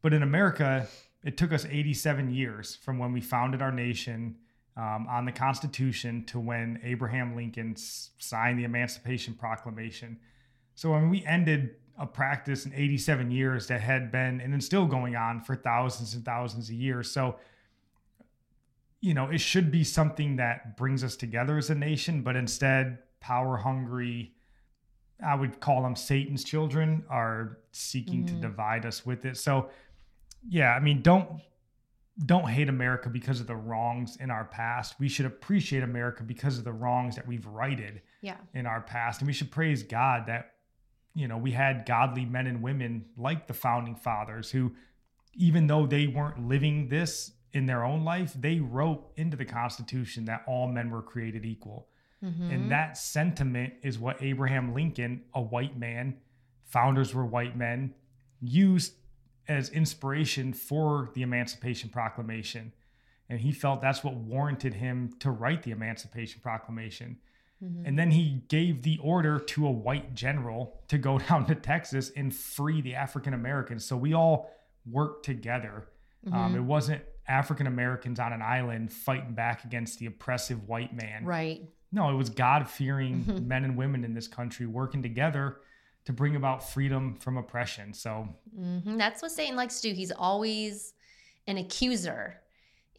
But 0.04 0.12
in 0.12 0.22
America, 0.22 0.86
it 1.22 1.38
took 1.38 1.50
us 1.50 1.64
87 1.64 2.30
years 2.30 2.76
from 2.76 2.98
when 2.98 3.10
we 3.14 3.22
founded 3.22 3.62
our 3.62 3.72
nation 3.72 4.36
um, 4.76 5.06
on 5.08 5.24
the 5.24 5.32
Constitution 5.32 6.26
to 6.26 6.38
when 6.38 6.78
Abraham 6.84 7.34
Lincoln 7.34 7.74
signed 7.74 8.58
the 8.58 8.64
Emancipation 8.64 9.32
Proclamation. 9.32 10.18
So 10.74 10.90
when 10.90 11.08
we 11.08 11.24
ended 11.24 11.76
a 11.96 12.04
practice 12.06 12.66
in 12.66 12.74
87 12.74 13.30
years 13.30 13.66
that 13.68 13.80
had 13.80 14.12
been 14.12 14.42
and 14.42 14.54
is 14.54 14.66
still 14.66 14.84
going 14.84 15.16
on 15.16 15.40
for 15.40 15.56
thousands 15.56 16.12
and 16.12 16.22
thousands 16.22 16.68
of 16.68 16.74
years. 16.74 17.10
So, 17.10 17.36
you 19.00 19.14
know, 19.14 19.30
it 19.30 19.38
should 19.38 19.70
be 19.70 19.84
something 19.84 20.36
that 20.36 20.76
brings 20.76 21.02
us 21.02 21.16
together 21.16 21.56
as 21.56 21.70
a 21.70 21.74
nation, 21.74 22.20
but 22.20 22.36
instead, 22.36 22.98
power 23.20 23.56
hungry, 23.56 24.34
I 25.24 25.36
would 25.36 25.60
call 25.60 25.82
them 25.82 25.94
Satan's 25.96 26.42
children, 26.44 27.04
are 27.08 27.58
seeking 27.70 28.26
to 28.26 28.34
Mhm. 28.34 28.40
divide 28.40 28.84
us 28.84 29.06
with 29.06 29.24
it. 29.24 29.36
So, 29.36 29.70
yeah, 30.48 30.70
I 30.74 30.80
mean, 30.80 31.02
don't 31.02 31.40
don't 32.26 32.48
hate 32.48 32.68
America 32.68 33.08
because 33.08 33.40
of 33.40 33.48
the 33.48 33.56
wrongs 33.56 34.16
in 34.20 34.30
our 34.30 34.44
past. 34.44 35.00
We 35.00 35.08
should 35.08 35.26
appreciate 35.26 35.82
America 35.82 36.22
because 36.22 36.58
of 36.58 36.64
the 36.64 36.72
wrongs 36.72 37.16
that 37.16 37.26
we've 37.26 37.46
righted 37.46 38.02
yeah 38.22 38.36
in 38.54 38.66
our 38.66 38.80
past 38.80 39.20
and 39.20 39.26
we 39.26 39.32
should 39.34 39.50
praise 39.50 39.82
god 39.82 40.26
that 40.28 40.52
you 41.14 41.28
know 41.28 41.36
we 41.36 41.50
had 41.50 41.84
godly 41.86 42.24
men 42.24 42.46
and 42.46 42.62
women 42.62 43.04
like 43.18 43.46
the 43.46 43.52
founding 43.52 43.94
fathers 43.96 44.50
who 44.50 44.72
even 45.34 45.66
though 45.66 45.86
they 45.86 46.06
weren't 46.06 46.48
living 46.48 46.88
this 46.88 47.32
in 47.52 47.66
their 47.66 47.84
own 47.84 48.02
life 48.04 48.32
they 48.40 48.60
wrote 48.60 49.10
into 49.16 49.36
the 49.36 49.44
constitution 49.44 50.24
that 50.24 50.42
all 50.46 50.66
men 50.68 50.88
were 50.90 51.02
created 51.02 51.44
equal 51.44 51.88
Mhm. 52.22 52.50
and 52.54 52.70
that 52.70 52.96
sentiment 52.96 53.74
is 53.82 53.98
what 53.98 54.22
abraham 54.22 54.72
lincoln 54.72 55.24
a 55.34 55.42
white 55.42 55.76
man 55.76 56.16
founders 56.64 57.12
were 57.14 57.26
white 57.26 57.56
men 57.58 57.92
used 58.40 58.94
as 59.48 59.68
inspiration 59.70 60.52
for 60.52 61.10
the 61.14 61.22
emancipation 61.22 61.88
proclamation 61.90 62.72
and 63.28 63.40
he 63.40 63.52
felt 63.52 63.80
that's 63.80 64.04
what 64.04 64.14
warranted 64.14 64.74
him 64.74 65.10
to 65.18 65.30
write 65.30 65.62
the 65.62 65.70
emancipation 65.70 66.40
proclamation 66.42 67.18
Mhm. 67.62 67.86
and 67.86 67.98
then 67.98 68.10
he 68.10 68.42
gave 68.48 68.82
the 68.82 68.98
order 68.98 69.38
to 69.38 69.66
a 69.66 69.70
white 69.70 70.14
general 70.14 70.80
to 70.88 70.98
go 70.98 71.18
down 71.28 71.46
to 71.46 71.54
Texas 71.54 72.10
and 72.16 72.34
free 72.34 72.80
the 72.82 72.94
African 72.96 73.32
Americans. 73.32 73.84
So 73.84 73.96
we 73.96 74.12
all 74.12 74.50
worked 74.90 75.24
together. 75.24 75.86
Um, 76.32 76.52
Mhm. 76.52 76.56
it 76.56 76.60
wasn't 76.62 77.02
African 77.28 77.66
Americans 77.66 78.18
on 78.18 78.32
an 78.32 78.42
island 78.42 78.92
fighting 78.92 79.34
back 79.34 79.64
against 79.64 79.98
the 79.98 80.06
oppressive 80.06 80.68
white 80.68 80.94
man. 80.94 81.24
right 81.24 81.62
No, 81.92 82.10
it 82.10 82.14
was 82.16 82.28
God 82.28 82.68
fearing 82.68 83.24
Mhm. 83.24 83.46
men 83.46 83.64
and 83.64 83.76
women 83.76 84.04
in 84.04 84.14
this 84.14 84.26
country 84.26 84.66
working 84.66 85.00
together 85.00 85.60
to 86.04 86.12
bring 86.12 86.36
about 86.36 86.68
freedom 86.68 87.14
from 87.14 87.36
oppression. 87.36 87.94
So, 87.94 88.28
hmm 88.54 88.96
That's 88.96 89.22
what 89.22 89.30
Satan 89.30 89.56
likes 89.56 89.80
to 89.80 89.88
do. 89.88 89.94
He's 89.94 90.12
always 90.12 90.94
an 91.46 91.58
accuser. 91.58 92.40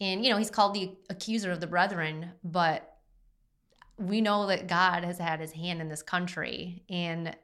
And, 0.01 0.23
you 0.23 0.31
know, 0.31 0.37
he's 0.37 0.49
called 0.49 0.73
the 0.73 0.91
accuser 1.09 1.51
of 1.51 1.61
the 1.61 1.67
brethren, 1.67 2.31
but 2.43 2.97
we 3.97 4.19
know 4.19 4.47
that 4.47 4.67
God 4.67 5.03
has 5.03 5.17
had 5.17 5.39
his 5.39 5.53
hand 5.53 5.79
in 5.81 5.87
this 5.87 6.03
country. 6.03 6.83
And 6.89 7.35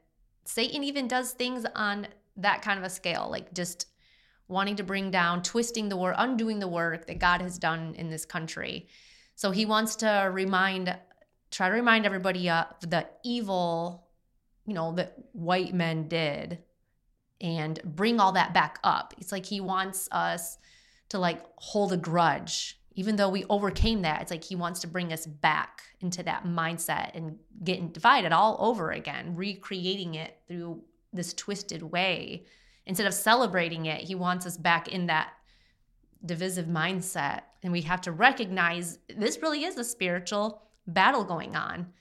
Satan 0.44 0.84
even 0.84 1.08
does 1.08 1.32
things 1.32 1.64
on 1.74 2.08
that 2.36 2.62
kind 2.62 2.78
of 2.78 2.84
a 2.84 2.90
scale, 2.90 3.28
like 3.30 3.54
just 3.54 3.86
wanting 4.48 4.76
to 4.76 4.82
bring 4.82 5.10
down, 5.10 5.42
twisting 5.42 5.88
the 5.88 5.96
work, 5.96 6.14
undoing 6.18 6.58
the 6.58 6.68
work 6.68 7.06
that 7.06 7.18
God 7.18 7.40
has 7.40 7.58
done 7.58 7.94
in 7.96 8.10
this 8.10 8.24
country. 8.24 8.88
So 9.34 9.50
he 9.50 9.64
wants 9.64 9.96
to 9.96 10.30
remind, 10.32 10.94
try 11.50 11.68
to 11.68 11.74
remind 11.74 12.04
everybody 12.04 12.50
of 12.50 12.66
the 12.80 13.06
evil, 13.24 14.08
you 14.66 14.74
know, 14.74 14.94
that 14.94 15.14
white 15.32 15.74
men 15.74 16.08
did 16.08 16.58
and 17.40 17.80
bring 17.84 18.20
all 18.20 18.32
that 18.32 18.54
back 18.54 18.78
up. 18.84 19.14
It's 19.18 19.32
like 19.32 19.44
he 19.44 19.60
wants 19.60 20.08
us 20.12 20.58
to 21.08 21.18
like 21.18 21.42
hold 21.56 21.92
a 21.92 21.96
grudge. 21.96 22.78
Even 22.94 23.16
though 23.16 23.28
we 23.28 23.44
overcame 23.48 24.02
that, 24.02 24.22
it's 24.22 24.30
like 24.30 24.44
he 24.44 24.54
wants 24.54 24.80
to 24.80 24.86
bring 24.86 25.12
us 25.12 25.26
back 25.26 25.82
into 26.00 26.22
that 26.22 26.44
mindset 26.44 27.14
and 27.14 27.38
getting 27.64 27.88
divided 27.88 28.32
all 28.32 28.56
over 28.60 28.90
again, 28.90 29.34
recreating 29.34 30.14
it 30.14 30.38
through 30.46 30.82
this 31.12 31.32
twisted 31.34 31.82
way. 31.82 32.44
Instead 32.86 33.06
of 33.06 33.14
celebrating 33.14 33.86
it, 33.86 34.02
he 34.02 34.14
wants 34.14 34.46
us 34.46 34.56
back 34.56 34.88
in 34.88 35.06
that 35.06 35.32
divisive 36.24 36.66
mindset. 36.66 37.42
And 37.62 37.72
we 37.72 37.80
have 37.82 38.00
to 38.02 38.12
recognize 38.12 38.98
this 39.08 39.40
really 39.40 39.64
is 39.64 39.76
a 39.78 39.84
spiritual 39.84 40.62
battle 40.86 41.24
going 41.24 41.56
on. 41.56 41.92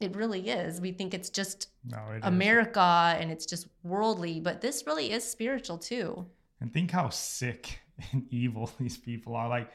It 0.00 0.14
really 0.14 0.48
is. 0.48 0.80
We 0.80 0.92
think 0.92 1.14
it's 1.14 1.30
just 1.30 1.70
no, 1.84 1.98
it 2.12 2.18
is. 2.18 2.24
America 2.24 3.16
and 3.18 3.30
it's 3.30 3.46
just 3.46 3.68
worldly, 3.82 4.40
but 4.40 4.60
this 4.60 4.86
really 4.86 5.12
is 5.12 5.24
spiritual 5.24 5.78
too. 5.78 6.26
And 6.60 6.72
think 6.72 6.90
how 6.90 7.08
sick 7.08 7.80
and 8.12 8.26
evil 8.30 8.70
these 8.80 8.96
people 8.96 9.34
are. 9.34 9.48
Like, 9.48 9.70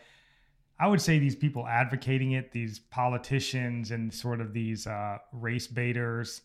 I 0.80 0.88
would 0.88 1.02
say 1.02 1.20
these 1.20 1.36
people 1.36 1.68
advocating 1.68 2.32
it, 2.34 2.52
these 2.52 2.80
politicians 2.80 3.92
and 3.92 4.14
sort 4.14 4.42
of 4.42 4.54
these 4.54 4.88
uh, 4.88 5.20
race 5.32 5.68
baiters, 5.68 6.42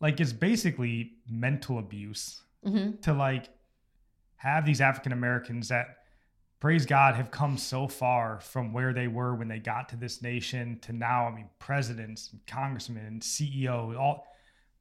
like 0.00 0.20
it's 0.20 0.32
basically 0.32 1.12
mental 1.28 1.78
abuse 1.78 2.42
hmm 2.64 2.92
to 3.02 3.12
like 3.12 3.50
have 4.36 4.64
these 4.64 4.80
African 4.80 5.12
Americans 5.12 5.68
that 5.68 6.03
praise 6.64 6.86
God 6.86 7.14
have 7.16 7.30
come 7.30 7.58
so 7.58 7.86
far 7.86 8.40
from 8.40 8.72
where 8.72 8.94
they 8.94 9.06
were 9.06 9.34
when 9.34 9.48
they 9.48 9.58
got 9.58 9.86
to 9.90 9.96
this 9.96 10.22
nation 10.22 10.78
to 10.80 10.94
now. 10.94 11.26
I 11.26 11.30
mean, 11.34 11.50
presidents, 11.58 12.30
and 12.32 12.40
congressmen, 12.46 13.04
and 13.04 13.22
CEOs, 13.22 13.94
all. 13.98 14.26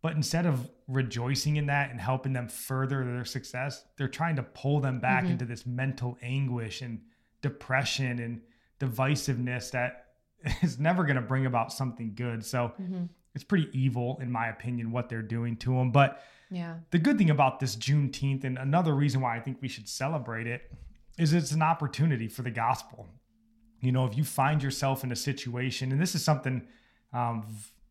But 0.02 0.16
instead 0.16 0.46
of 0.46 0.70
rejoicing 0.88 1.58
in 1.58 1.66
that 1.66 1.92
and 1.92 2.00
helping 2.00 2.32
them 2.32 2.48
further 2.48 3.04
their 3.04 3.26
success, 3.26 3.84
they're 3.98 4.08
trying 4.08 4.38
to 4.38 4.44
pull 4.44 4.80
them 4.80 5.02
back 5.02 5.26
Mhm. 5.26 5.32
into 5.32 5.44
this 5.44 5.66
mental 5.66 6.18
anguish 6.22 6.82
and 6.82 7.02
depression 7.42 8.18
and 8.20 8.40
divisiveness 8.80 9.72
that 9.72 10.14
is 10.64 10.80
never 10.80 11.04
going 11.04 11.18
to 11.18 11.22
bring 11.22 11.46
about 11.48 11.74
something 11.74 12.16
good. 12.16 12.46
So 12.46 12.72
Mm-hmm. 12.82 13.08
it's 13.36 13.44
pretty 13.44 13.68
evil, 13.78 14.20
in 14.22 14.32
my 14.32 14.48
opinion, 14.48 14.92
what 14.94 15.10
they're 15.10 15.22
doing 15.22 15.58
to 15.58 15.76
them. 15.76 15.92
But 15.92 16.24
Yeah. 16.50 16.78
the 16.92 17.00
good 17.00 17.18
thing 17.18 17.30
about 17.30 17.60
this 17.60 17.76
Juneteenth, 17.76 18.46
and 18.46 18.58
another 18.58 18.96
reason 18.96 19.20
why 19.20 19.36
I 19.36 19.42
think 19.42 19.58
we 19.62 19.68
should 19.68 19.90
celebrate 19.90 20.48
it, 20.48 20.72
is 21.18 21.34
it's 21.34 21.52
an 21.52 21.62
opportunity 21.62 22.28
for 22.28 22.42
the 22.42 22.52
gospel. 22.52 23.08
You 23.82 23.92
know, 23.92 24.06
if 24.06 24.18
you 24.18 24.24
find 24.24 24.64
yourself 24.64 25.04
in 25.04 25.12
a 25.12 25.16
situation, 25.16 25.92
and 25.92 26.02
this 26.02 26.16
is 26.16 26.24
something 26.24 26.66
um, 27.12 27.46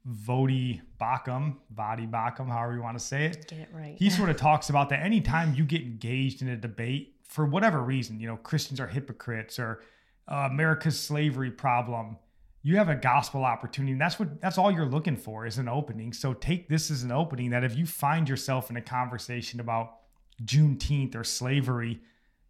Voddie 0.08 0.80
Baucham, 1.00 1.56
Vadi 1.70 2.06
Bakum, 2.06 2.48
however 2.48 2.74
you 2.74 2.82
want 2.82 2.98
to 2.98 3.04
say 3.04 3.26
it, 3.26 3.46
Get 3.48 3.58
it 3.60 3.68
right. 3.72 3.94
he 3.98 4.10
sort 4.10 4.30
of 4.30 4.36
talks 4.48 4.70
about 4.70 4.88
that 4.88 5.00
anytime 5.02 5.54
you 5.54 5.64
get 5.64 5.82
engaged 5.82 6.42
in 6.42 6.48
a 6.48 6.56
debate 6.56 7.16
for 7.22 7.46
whatever 7.46 7.80
reason, 7.82 8.20
you 8.20 8.26
know, 8.26 8.36
Christians 8.36 8.80
are 8.80 8.86
hypocrites 8.86 9.58
or 9.58 9.80
uh, 10.28 10.48
America's 10.50 10.98
slavery 10.98 11.50
problem, 11.50 12.16
you 12.62 12.76
have 12.76 12.88
a 12.88 12.94
gospel 12.94 13.44
opportunity. 13.44 13.92
And 13.92 14.00
that's 14.00 14.18
what 14.18 14.40
that's 14.40 14.58
all 14.58 14.70
you're 14.70 14.86
looking 14.86 15.16
for 15.16 15.46
is 15.46 15.58
an 15.58 15.68
opening. 15.68 16.12
So 16.12 16.34
take 16.34 16.68
this 16.68 16.90
as 16.90 17.02
an 17.02 17.12
opening 17.12 17.50
that 17.50 17.64
if 17.64 17.76
you 17.76 17.86
find 17.86 18.28
yourself 18.28 18.70
in 18.70 18.76
a 18.76 18.80
conversation 18.82 19.60
about 19.60 19.98
Juneteenth 20.44 21.14
or 21.14 21.24
slavery, 21.24 22.00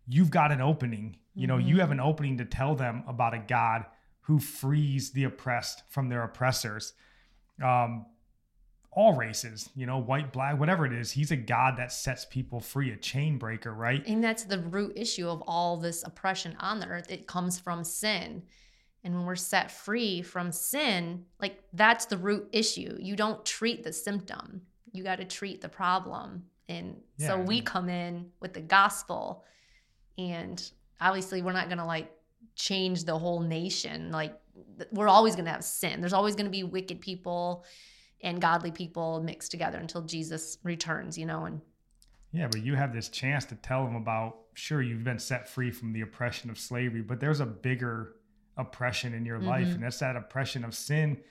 you've 0.06 0.30
got 0.30 0.52
an 0.52 0.61
opening. 0.61 1.16
You 1.35 1.47
know, 1.47 1.59
you 1.59 1.80
have 1.80 1.90
an 1.90 2.00
opening 2.00 2.38
to 2.38 2.44
tell 2.44 2.75
them 2.75 3.04
about 3.06 3.35
a 3.35 3.38
God 3.38 3.87
who 4.23 4.38
frees 4.38 5.11
the 5.12 5.25
oppressed 5.25 5.82
from 5.88 6.09
their 6.09 6.23
oppressors. 6.23 6.92
Um, 7.62 8.06
all 8.94 9.14
races, 9.14 9.71
you 9.75 9.87
know, 9.87 9.99
white, 9.99 10.32
black, 10.32 10.59
whatever 10.61 10.85
it 10.85 10.92
is, 10.92 11.11
he's 11.12 11.30
a 11.30 11.37
God 11.37 11.78
that 11.78 11.90
sets 11.90 12.26
people 12.26 12.61
free, 12.61 12.92
a 12.92 12.97
chain 12.97 13.38
breaker, 13.38 13.73
right? 13.73 14.06
And 14.06 14.23
that's 14.23 14.44
the 14.44 14.59
root 14.59 14.92
issue 14.97 15.28
of 15.28 15.42
all 15.47 15.78
this 15.78 16.02
oppression 16.02 16.54
on 16.61 16.78
the 16.78 16.87
earth. 16.88 17.11
It 17.11 17.26
comes 17.26 17.59
from 17.59 17.85
sin. 17.85 18.42
And 19.02 19.14
when 19.14 19.25
we're 19.25 19.35
set 19.35 19.71
free 19.71 20.21
from 20.21 20.52
sin, 20.52 21.25
like 21.40 21.62
that's 21.73 22.04
the 22.04 22.18
root 22.18 22.49
issue. 22.52 22.97
You 23.00 23.16
don't 23.16 23.44
treat 23.47 23.82
the 23.82 23.92
symptom, 23.92 24.61
you 24.92 25.02
got 25.02 25.16
to 25.16 25.25
treat 25.25 25.62
the 25.62 25.71
problem. 25.71 26.44
And 26.68 27.00
so 27.18 27.38
Yeah. 27.38 27.44
we 27.44 27.62
come 27.62 27.88
in 27.88 28.30
with 28.40 28.52
the 28.52 28.61
gospel. 28.61 29.44
And 30.19 30.62
obviously, 31.00 31.42
we're 31.42 31.52
not 31.52 31.69
going 31.69 31.78
to 31.78 31.85
like 31.85 32.11
change 32.54 33.04
the 33.04 33.19
whole 33.19 33.40
nation. 33.40 34.11
Like, 34.11 34.38
we're 34.90 35.09
always 35.09 35.35
going 35.35 35.47
to 35.47 35.50
have 35.52 35.64
sin. 35.64 36.00
There's 36.00 36.12
always 36.12 36.35
going 36.35 36.47
to 36.47 36.50
be 36.50 36.62
wicked 36.64 37.00
people 37.00 37.64
and 38.23 38.40
godly 38.40 38.71
people 38.71 39.23
mixed 39.23 39.50
together 39.50 39.78
until 39.78 40.02
Jesus 40.02 40.59
returns, 40.62 41.16
you 41.19 41.26
know? 41.26 41.45
And 41.47 41.61
Yeah, 42.33 42.49
but 42.49 42.62
you 42.62 42.75
have 42.76 42.92
this 42.92 43.09
chance 43.09 43.45
to 43.47 43.54
tell 43.57 43.85
them 43.85 43.97
about, 43.97 44.37
sure, 44.54 44.81
you've 44.83 45.04
been 45.04 45.19
set 45.19 45.49
free 45.49 45.71
from 45.71 45.92
the 45.92 46.02
oppression 46.02 46.50
of 46.50 46.59
slavery, 46.59 47.02
but 47.02 47.19
there's 47.21 47.40
a 47.40 47.47
bigger 47.47 48.16
oppression 48.57 49.14
in 49.14 49.25
your 49.25 49.38
life, 49.38 49.69
Mhm. 49.69 49.75
and 49.76 49.83
that's 49.83 49.99
that 50.00 50.14
oppression 50.14 50.64
of 50.64 50.75
sin 50.75 51.23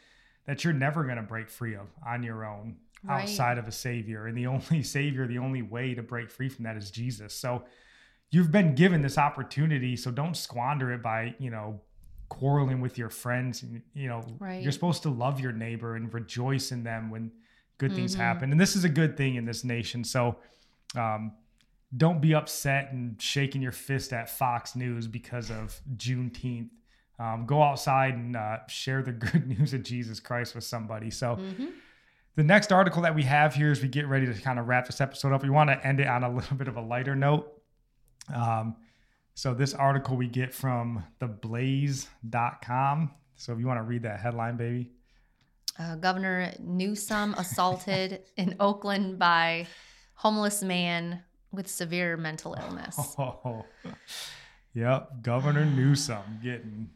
that 0.46 0.64
you're 0.64 0.74
never 0.74 1.04
going 1.04 1.18
to 1.18 1.24
break 1.24 1.50
free 1.50 1.76
of 1.76 1.88
on 2.06 2.24
your 2.24 2.44
own 2.46 2.78
Right. 3.04 3.22
outside 3.24 3.58
of 3.58 3.68
a 3.68 3.72
savior. 3.72 4.28
And 4.28 4.38
the 4.38 4.48
only 4.48 4.84
savior, 4.84 5.28
the 5.28 5.38
only 5.38 5.62
way 5.62 5.94
to 5.94 6.04
break 6.04 6.30
free 6.30 6.50
from 6.50 6.64
that 6.66 6.76
is 6.78 6.92
Jesus. 6.92 7.34
So 7.34 7.64
you've 8.32 8.52
been 8.52 8.74
given 8.76 9.02
this 9.02 9.18
opportunity, 9.18 9.96
so 9.96 10.10
don't 10.12 10.36
squander 10.36 10.92
it 10.94 11.02
by, 11.04 11.36
you 11.40 11.50
know, 11.52 11.80
quarreling 12.30 12.80
with 12.80 12.98
your 12.98 13.10
friends 13.10 13.62
and 13.62 13.82
you 13.94 14.08
know 14.08 14.24
Right. 14.40 14.64
you're 14.64 14.72
supposed 14.72 15.04
to 15.04 15.10
love 15.10 15.42
your 15.42 15.52
neighbor 15.52 15.98
and 15.98 16.14
rejoice 16.14 16.72
in 16.72 16.82
them 16.84 17.10
when 17.10 17.30
good 17.78 17.94
things 17.94 18.16
Mhm. 18.16 18.20
happen 18.20 18.52
and 18.52 18.60
this 18.62 18.74
is 18.78 18.86
a 18.86 18.90
good 18.90 19.18
thing 19.18 19.36
in 19.36 19.44
this 19.44 19.66
nation 19.66 20.06
so 20.06 20.38
um, 20.96 21.34
don't 21.98 22.22
be 22.22 22.34
upset 22.34 22.94
and 22.94 23.22
shaking 23.22 23.62
your 23.62 23.74
fist 23.74 24.14
at 24.14 24.30
Fox 24.30 24.78
News 24.78 25.08
because 25.08 25.52
of 25.52 25.82
Juneteenth. 25.98 26.70
Um, 27.20 27.46
go 27.46 27.62
outside 27.62 28.14
and 28.14 28.36
uh, 28.38 28.60
share 28.68 29.02
the 29.04 29.12
good 29.32 29.46
news 29.48 29.74
of 29.74 29.84
Jesus 29.84 30.22
Christ 30.22 30.56
with 30.56 30.64
somebody. 30.64 31.12
So, 31.12 31.36
Mhm. 31.36 31.72
the 32.36 32.44
next 32.44 32.72
article 32.72 33.02
that 33.02 33.14
we 33.14 33.24
have 33.24 33.56
here 33.56 33.72
as 33.72 33.82
we 33.82 33.90
get 33.90 34.08
ready 34.08 34.25
to 34.25 34.34
kind 34.42 34.58
of 34.58 34.68
wrap 34.70 34.86
this 34.86 35.01
episode 35.01 35.34
up, 35.34 35.44
we 35.44 35.50
want 35.50 35.70
to 35.70 35.86
end 35.86 36.00
it 36.00 36.08
on 36.08 36.24
a 36.24 36.29
little 36.29 36.55
bit 36.58 36.70
of 36.70 36.77
a 36.77 36.82
lighter 36.82 37.16
note. 37.16 37.61
Um, 38.34 38.75
so, 39.34 39.53
this 39.53 39.74
article 39.74 40.18
we 40.18 40.27
get 40.27 40.53
from 40.53 41.03
theblaze.com. 41.20 43.12
So, 43.36 43.53
if 43.53 43.60
you 43.60 43.68
want 43.68 43.79
to 43.79 43.84
read 43.84 44.03
that 44.03 44.20
headline, 44.20 44.57
baby. 44.57 44.92
Uh, 45.79 45.96
Governor 45.96 46.53
Newsom 46.60 47.34
assaulted 47.36 48.24
in 48.38 48.55
Oakland 48.60 49.18
by 49.18 49.68
homeless 50.16 50.62
man 50.62 51.24
with 51.51 51.68
severe 51.68 52.18
mental 52.18 52.55
illness. 52.60 52.98
Oh, 53.18 53.66
yep. 54.74 55.10
Governor 55.22 55.66
Newsom 55.66 56.40
getting 56.44 56.90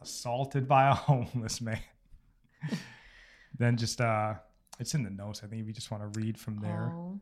assaulted 0.00 0.68
by 0.68 0.88
a 0.88 0.94
homeless 0.94 1.60
man. 1.60 1.80
then 3.58 3.76
just 3.76 4.00
uh 4.00 4.34
it's 4.78 4.94
in 4.94 5.02
the 5.02 5.10
notes. 5.10 5.42
I 5.42 5.48
think 5.48 5.62
if 5.62 5.66
you 5.66 5.72
just 5.72 5.90
want 5.90 6.12
to 6.12 6.20
read 6.20 6.38
from 6.38 6.58
there. 6.60 6.92
Oh, 6.94 7.20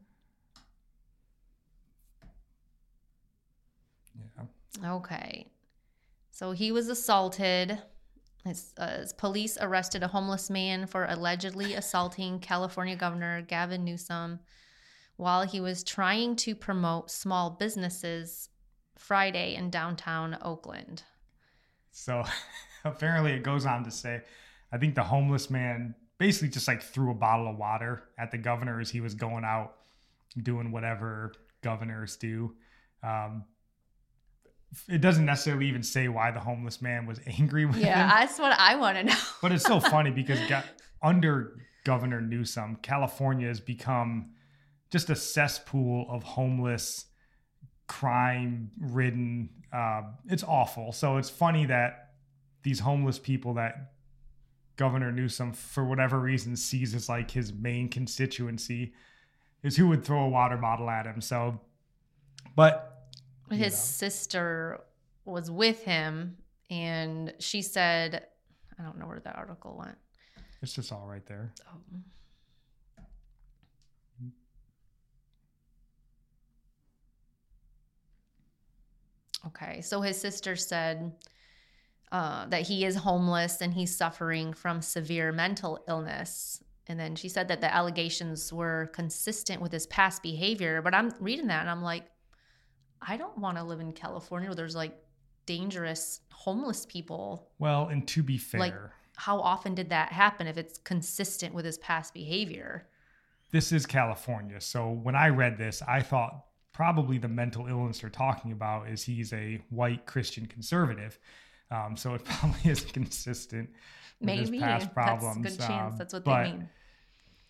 Yeah. 4.18 4.94
okay. 4.94 5.46
So 6.30 6.52
he 6.52 6.72
was 6.72 6.88
assaulted. 6.88 7.78
His, 8.44 8.72
uh, 8.76 8.98
his 8.98 9.12
police 9.12 9.58
arrested 9.60 10.02
a 10.02 10.08
homeless 10.08 10.50
man 10.50 10.86
for 10.86 11.06
allegedly 11.06 11.74
assaulting 11.82 12.38
California 12.38 12.96
Governor 12.96 13.42
Gavin 13.42 13.84
Newsom 13.84 14.40
while 15.16 15.44
he 15.44 15.60
was 15.60 15.82
trying 15.82 16.36
to 16.36 16.54
promote 16.54 17.10
small 17.10 17.50
businesses 17.50 18.50
Friday 18.96 19.54
in 19.54 19.70
downtown 19.70 20.36
Oakland. 20.42 21.02
So 21.90 22.22
apparently 22.84 23.32
it 23.32 23.42
goes 23.42 23.66
on 23.66 23.84
to 23.84 23.90
say, 23.90 24.22
I 24.70 24.78
think 24.78 24.94
the 24.94 25.04
homeless 25.04 25.48
man 25.50 25.94
basically 26.18 26.48
just 26.48 26.68
like 26.68 26.82
threw 26.82 27.10
a 27.10 27.14
bottle 27.14 27.48
of 27.48 27.56
water 27.56 28.04
at 28.18 28.30
the 28.30 28.38
governor 28.38 28.80
as 28.80 28.90
he 28.90 29.00
was 29.00 29.14
going 29.14 29.44
out 29.44 29.76
doing 30.42 30.70
whatever 30.70 31.32
governors 31.62 32.16
do. 32.16 32.54
Um, 33.02 33.44
it 34.88 35.00
doesn't 35.00 35.24
necessarily 35.24 35.66
even 35.66 35.82
say 35.82 36.08
why 36.08 36.30
the 36.30 36.40
homeless 36.40 36.82
man 36.82 37.06
was 37.06 37.20
angry 37.26 37.64
with 37.66 37.76
Yeah, 37.76 37.82
him. 37.86 38.08
Yeah, 38.08 38.20
that's 38.20 38.38
what 38.38 38.52
I 38.58 38.76
want 38.76 38.98
to 38.98 39.04
know. 39.04 39.16
But 39.40 39.52
it's 39.52 39.64
so 39.64 39.80
funny 39.94 40.10
because 40.10 40.38
got, 40.48 40.64
under 41.02 41.56
Governor 41.84 42.20
Newsom, 42.20 42.78
California 42.82 43.48
has 43.48 43.60
become 43.60 44.30
just 44.90 45.10
a 45.10 45.16
cesspool 45.16 46.06
of 46.10 46.22
homeless, 46.22 47.06
crime 47.86 48.70
ridden. 48.78 49.50
Uh, 49.72 50.02
it's 50.28 50.42
awful. 50.44 50.92
So 50.92 51.16
it's 51.16 51.30
funny 51.30 51.66
that 51.66 52.10
these 52.62 52.80
homeless 52.80 53.18
people 53.18 53.54
that 53.54 53.92
Governor 54.76 55.10
Newsom, 55.12 55.52
for 55.52 55.84
whatever 55.84 56.20
reason, 56.20 56.56
sees 56.56 56.94
as 56.94 57.08
like 57.08 57.30
his 57.30 57.52
main 57.52 57.88
constituency 57.88 58.92
is 59.62 59.76
who 59.76 59.88
would 59.88 60.04
throw 60.04 60.24
a 60.24 60.28
water 60.28 60.56
bottle 60.56 60.90
at 60.90 61.06
him. 61.06 61.20
So, 61.20 61.60
but 62.54 62.95
his 63.50 63.72
know. 63.72 63.78
sister 63.78 64.80
was 65.24 65.50
with 65.50 65.82
him 65.84 66.36
and 66.70 67.32
she 67.38 67.62
said 67.62 68.26
i 68.78 68.82
don't 68.82 68.98
know 68.98 69.06
where 69.06 69.20
the 69.20 69.32
article 69.32 69.76
went 69.78 69.96
it's 70.62 70.72
just 70.72 70.90
all 70.90 71.06
right 71.06 71.26
there. 71.26 71.52
oh. 71.68 71.78
okay 79.46 79.80
so 79.80 80.00
his 80.00 80.20
sister 80.20 80.56
said 80.56 81.12
uh, 82.12 82.46
that 82.46 82.62
he 82.62 82.84
is 82.84 82.94
homeless 82.96 83.60
and 83.60 83.74
he's 83.74 83.94
suffering 83.94 84.52
from 84.52 84.80
severe 84.80 85.32
mental 85.32 85.84
illness 85.88 86.62
and 86.88 86.98
then 86.98 87.16
she 87.16 87.28
said 87.28 87.48
that 87.48 87.60
the 87.60 87.72
allegations 87.72 88.52
were 88.52 88.90
consistent 88.92 89.60
with 89.60 89.72
his 89.72 89.86
past 89.88 90.22
behavior 90.22 90.80
but 90.82 90.94
i'm 90.94 91.12
reading 91.20 91.48
that 91.48 91.60
and 91.60 91.70
i'm 91.70 91.82
like 91.82 92.04
I 93.02 93.16
don't 93.16 93.36
want 93.38 93.56
to 93.58 93.62
live 93.64 93.80
in 93.80 93.92
California 93.92 94.48
where 94.48 94.56
there's 94.56 94.76
like 94.76 94.96
dangerous 95.46 96.20
homeless 96.32 96.86
people. 96.86 97.50
Well, 97.58 97.88
and 97.88 98.06
to 98.08 98.22
be 98.22 98.38
fair, 98.38 98.60
Like- 98.60 98.74
How 99.16 99.40
often 99.40 99.74
did 99.74 99.88
that 99.90 100.12
happen 100.12 100.46
if 100.46 100.58
it's 100.58 100.78
consistent 100.78 101.54
with 101.54 101.64
his 101.64 101.78
past 101.78 102.12
behavior? 102.14 102.88
this 103.52 103.70
is 103.72 103.86
California. 103.86 104.60
So 104.60 104.90
when 104.90 105.14
I 105.14 105.28
read 105.28 105.56
this, 105.56 105.80
I 105.80 106.02
thought 106.02 106.44
probably 106.72 107.16
the 107.16 107.28
mental 107.28 107.66
illness 107.68 108.00
they're 108.00 108.10
talking 108.10 108.52
about 108.52 108.88
is 108.90 109.02
he's 109.04 109.32
a 109.32 109.62
white 109.70 110.04
Christian 110.04 110.44
conservative. 110.46 111.18
Um, 111.70 111.96
so 111.96 112.12
it 112.14 112.24
probably 112.24 112.70
is 112.70 112.80
consistent 112.82 113.70
with 114.20 114.26
Maybe 114.26 114.58
his 114.58 114.60
past 114.60 114.92
problems. 114.92 115.42
that's 115.42 115.54
a 115.54 115.58
good 115.58 115.66
chance. 115.66 115.92
Um, 115.92 115.98
That's 115.98 116.12
what 116.12 116.24
but, 116.24 116.42
they 116.42 116.50
mean. 116.52 116.68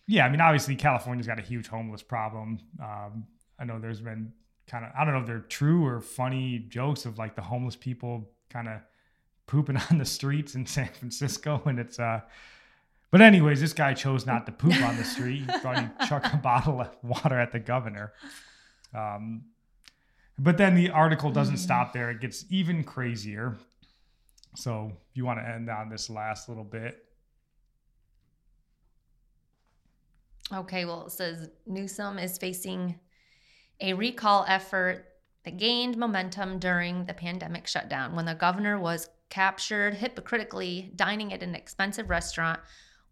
Yeah, 0.07 0.27
I 0.27 0.29
mean, 0.29 0.41
obviously 0.41 0.77
California's 0.77 1.27
got 1.27 1.39
a 1.41 1.43
huge 1.43 1.67
homeless 1.67 2.03
problem. 2.03 2.61
Um, 2.81 3.27
I 3.59 3.65
know 3.65 3.81
there's 3.81 4.01
been 4.03 4.33
kind 4.67 4.85
of 4.85 4.91
I 4.99 5.05
don't 5.05 5.15
know 5.15 5.21
if 5.21 5.27
they're 5.27 5.41
true 5.41 5.85
or 5.87 6.01
funny 6.01 6.59
jokes 6.69 7.05
of 7.05 7.19
like 7.19 7.37
the 7.37 7.43
homeless 7.43 7.77
people 7.77 8.31
kind 8.51 8.69
of 8.69 8.81
pooping 9.47 9.77
on 9.91 9.99
the 9.99 10.05
streets 10.05 10.55
in 10.55 10.67
San 10.67 10.89
Francisco, 10.89 11.63
and 11.67 11.79
it's 11.79 11.99
uh. 11.99 12.21
But 13.13 13.21
anyways, 13.23 13.61
this 13.61 13.73
guy 13.73 13.95
chose 13.95 14.27
not 14.27 14.47
to 14.47 14.53
poop 14.53 14.75
on 14.83 14.97
the 14.97 15.05
street. 15.05 15.43
He 15.49 15.59
thought 15.61 15.79
he'd 15.79 16.09
chuck 16.09 16.27
a 16.35 16.37
bottle 16.37 16.81
of 16.81 16.91
water 17.03 17.39
at 17.39 17.53
the 17.53 17.61
governor. 17.61 18.13
Um, 18.93 19.45
but 20.39 20.59
then 20.59 20.75
the 20.75 20.91
article 20.91 21.31
doesn't 21.31 21.59
stop 21.59 21.93
there; 21.93 22.11
it 22.11 22.21
gets 22.21 22.45
even 22.51 22.83
crazier. 22.83 23.57
So 24.57 24.91
if 25.11 25.17
you 25.17 25.25
want 25.25 25.39
to 25.39 25.49
end 25.49 25.71
on 25.71 25.89
this 25.89 26.11
last 26.11 26.49
little 26.49 26.65
bit. 26.65 27.05
Okay, 30.53 30.85
well, 30.85 31.07
it 31.07 31.13
says 31.13 31.49
Newsom 31.67 32.19
is 32.19 32.39
facing 32.39 32.99
a 33.81 33.95
recall 33.95 34.45
effort 34.49 35.07
that 35.45 35.59
gained 35.59 35.97
momentum 35.97 36.59
during 36.59 37.05
the 37.05 37.15
pandemic 37.15 37.67
shutdown 37.67 38.15
when 38.15 38.25
the 38.25 38.35
governor 38.35 38.79
was 38.79 39.09
captured 39.29 39.95
hypocritically 39.95 40.93
dining 40.97 41.33
at 41.33 41.43
an 41.43 41.55
expensive 41.55 42.11
restaurant 42.11 42.61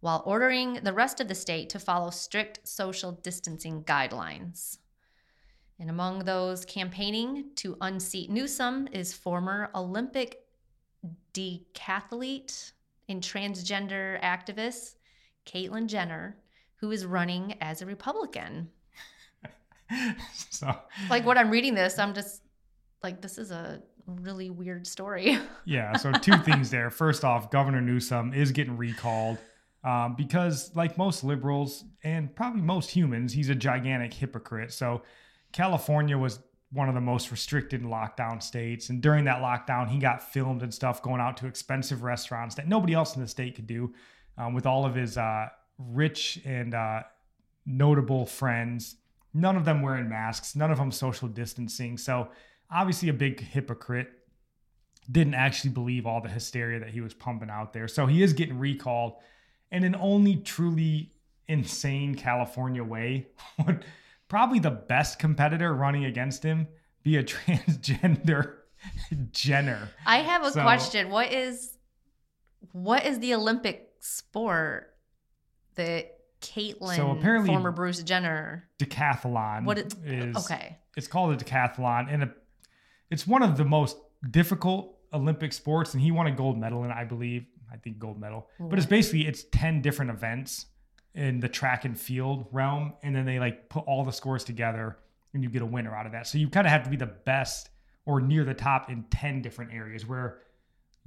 while 0.01 0.23
ordering 0.27 0.75
the 0.83 0.93
rest 0.93 1.21
of 1.21 1.29
the 1.29 1.35
state 1.35 1.71
to 1.71 1.79
follow 1.79 2.11
strict 2.11 2.61
social 2.67 3.13
distancing 3.13 3.83
guidelines. 3.85 4.79
And 5.79 5.91
among 5.91 6.21
those 6.21 6.65
campaigning 6.65 7.47
to 7.57 7.77
unseat 7.81 8.31
Newsom 8.31 8.89
is 8.93 9.15
former 9.15 9.71
Olympic 9.75 10.45
decathlete 11.33 12.73
and 13.09 13.23
transgender 13.23 14.21
activist 14.23 14.95
Caitlyn 15.47 15.87
Jenner, 15.87 16.39
who 16.77 16.91
is 16.91 17.05
running 17.05 17.57
as 17.61 17.83
a 17.83 17.87
Republican. 17.87 18.71
so, 20.51 20.75
like, 21.11 21.25
when 21.25 21.39
I'm 21.39 21.51
reading 21.51 21.75
this, 21.75 21.99
I'm 21.99 22.15
just 22.15 22.43
like, 23.03 23.21
this 23.21 23.39
is 23.39 23.51
a 23.51 23.83
really 24.07 24.51
weird 24.51 24.87
story. 24.87 25.39
yeah. 25.65 25.97
So, 25.97 26.13
two 26.13 26.37
things 26.39 26.71
there. 26.71 26.91
First 26.91 27.25
off, 27.25 27.51
Governor 27.51 27.81
Newsom 27.81 28.33
is 28.33 28.53
getting 28.53 28.77
recalled 28.77 29.39
um, 29.83 30.15
because, 30.17 30.75
like 30.75 30.99
most 30.99 31.25
liberals 31.25 31.85
and 32.03 32.35
probably 32.35 32.63
most 32.63 32.91
humans, 32.91 33.33
he's 33.33 33.49
a 33.49 33.55
gigantic 33.55 34.13
hypocrite. 34.13 34.73
So, 34.73 35.03
California 35.53 36.19
was 36.19 36.41
one 36.75 36.89
of 36.89 36.95
the 36.95 37.01
most 37.01 37.31
restricted 37.31 37.83
lockdown 37.83 38.43
states. 38.43 38.91
And 38.91 39.01
during 39.01 39.25
that 39.27 39.41
lockdown, 39.41 39.89
he 39.89 39.99
got 39.99 40.23
filmed 40.33 40.63
and 40.63 40.75
stuff 40.75 41.01
going 41.01 41.21
out 41.21 41.37
to 41.39 41.47
expensive 41.47 42.03
restaurants 42.03 42.57
that 42.57 42.67
nobody 42.67 42.95
else 42.95 43.15
in 43.15 43.23
the 43.23 43.29
state 43.29 43.55
could 43.55 43.69
do 43.69 43.95
um, 44.37 44.55
with 44.55 44.67
all 44.67 44.85
of 44.85 44.97
his 44.97 45.17
uh, 45.17 45.49
rich 45.79 46.41
and 46.45 46.75
uh, 46.75 47.03
notable 47.65 48.27
friends. 48.27 48.97
None 49.35 49.57
of 49.57 49.65
them 49.65 49.83
wearing 49.83 50.09
masks, 50.09 50.55
none 50.55 50.71
of 50.71 50.79
them 50.79 50.93
social 50.93 51.29
distancing. 51.29 51.99
So, 51.99 52.29
obviously, 52.71 53.09
a 53.09 53.13
big 53.13 53.41
hypocrite. 53.41 54.09
Didn't 55.11 55.35
actually 55.35 55.71
believe 55.71 56.07
all 56.07 56.23
the 56.23 56.29
hysteria 56.29 56.81
that 56.81 56.91
he 56.91 57.01
was 57.01 57.13
pumping 57.13 57.51
out 57.51 57.73
there. 57.73 57.89
So, 57.89 58.07
he 58.07 58.23
is 58.23 58.33
getting 58.33 58.59
recalled. 58.59 59.15
And 59.73 59.85
an 59.85 59.97
only 59.97 60.37
truly 60.37 61.13
insane 61.49 62.15
California 62.15 62.85
way 62.85 63.27
would 63.67 63.85
probably 64.29 64.61
the 64.61 64.71
best 64.71 65.19
competitor 65.19 65.75
running 65.75 66.05
against 66.05 66.43
him 66.43 66.69
be 67.03 67.17
a 67.17 67.25
transgender 67.25 68.55
Jenner. 69.33 69.91
I 70.07 70.19
have 70.19 70.45
a 70.45 70.53
so, 70.53 70.63
question. 70.63 71.11
What 71.11 71.33
is 71.33 71.77
what 72.73 73.07
is 73.07 73.19
the 73.19 73.35
Olympic 73.35 73.91
sport 74.01 74.95
that 75.75 76.14
Caitlyn, 76.51 76.97
so 76.97 77.11
apparently 77.11 77.49
former 77.49 77.73
Bruce 77.73 78.03
Jenner, 78.03 78.69
decathlon? 78.79 79.65
What 79.65 79.79
is, 79.79 79.95
is 80.05 80.37
okay? 80.37 80.79
It's 80.97 81.07
called 81.07 81.41
a 81.41 81.45
decathlon, 81.45 82.13
and 82.13 82.25
a, 82.25 82.35
it's 83.11 83.27
one 83.27 83.43
of 83.43 83.57
the 83.57 83.65
most 83.65 83.97
difficult 84.31 84.99
Olympic 85.13 85.53
sports. 85.53 85.95
And 85.95 86.03
he 86.03 86.11
won 86.11 86.27
a 86.27 86.33
gold 86.33 86.59
medal 86.59 86.85
in, 86.85 86.91
I 86.91 87.05
believe, 87.05 87.47
I 87.73 87.77
think 87.77 87.99
gold 87.99 88.21
medal. 88.21 88.49
But 88.59 88.79
it's 88.79 88.87
basically 88.87 89.27
it's 89.27 89.45
ten 89.53 89.83
different 89.83 90.11
events 90.11 90.67
in 91.15 91.41
the 91.41 91.49
track 91.49 91.85
and 91.85 91.99
field 91.99 92.47
realm, 92.53 92.95
and 93.03 93.15
then 93.15 93.25
they 93.25 93.39
like 93.39 93.69
put 93.69 93.85
all 93.87 94.05
the 94.05 94.13
scores 94.13 94.45
together 94.45 94.99
and 95.33 95.43
you 95.43 95.51
get 95.51 95.63
a 95.63 95.67
winner 95.67 95.95
out 95.95 96.07
of 96.07 96.13
that. 96.13 96.27
So 96.27 96.39
you 96.39 96.49
kind 96.49 96.67
of 96.67 96.71
have 96.71 96.85
to 96.85 96.91
be 96.91 96.97
the 96.97 97.07
best 97.07 97.71
or 98.07 98.21
near 98.21 98.45
the 98.45 98.55
top 98.55 98.91
in 98.91 99.05
10 99.11 99.43
different 99.43 99.73
areas 99.73 100.07
where 100.07 100.39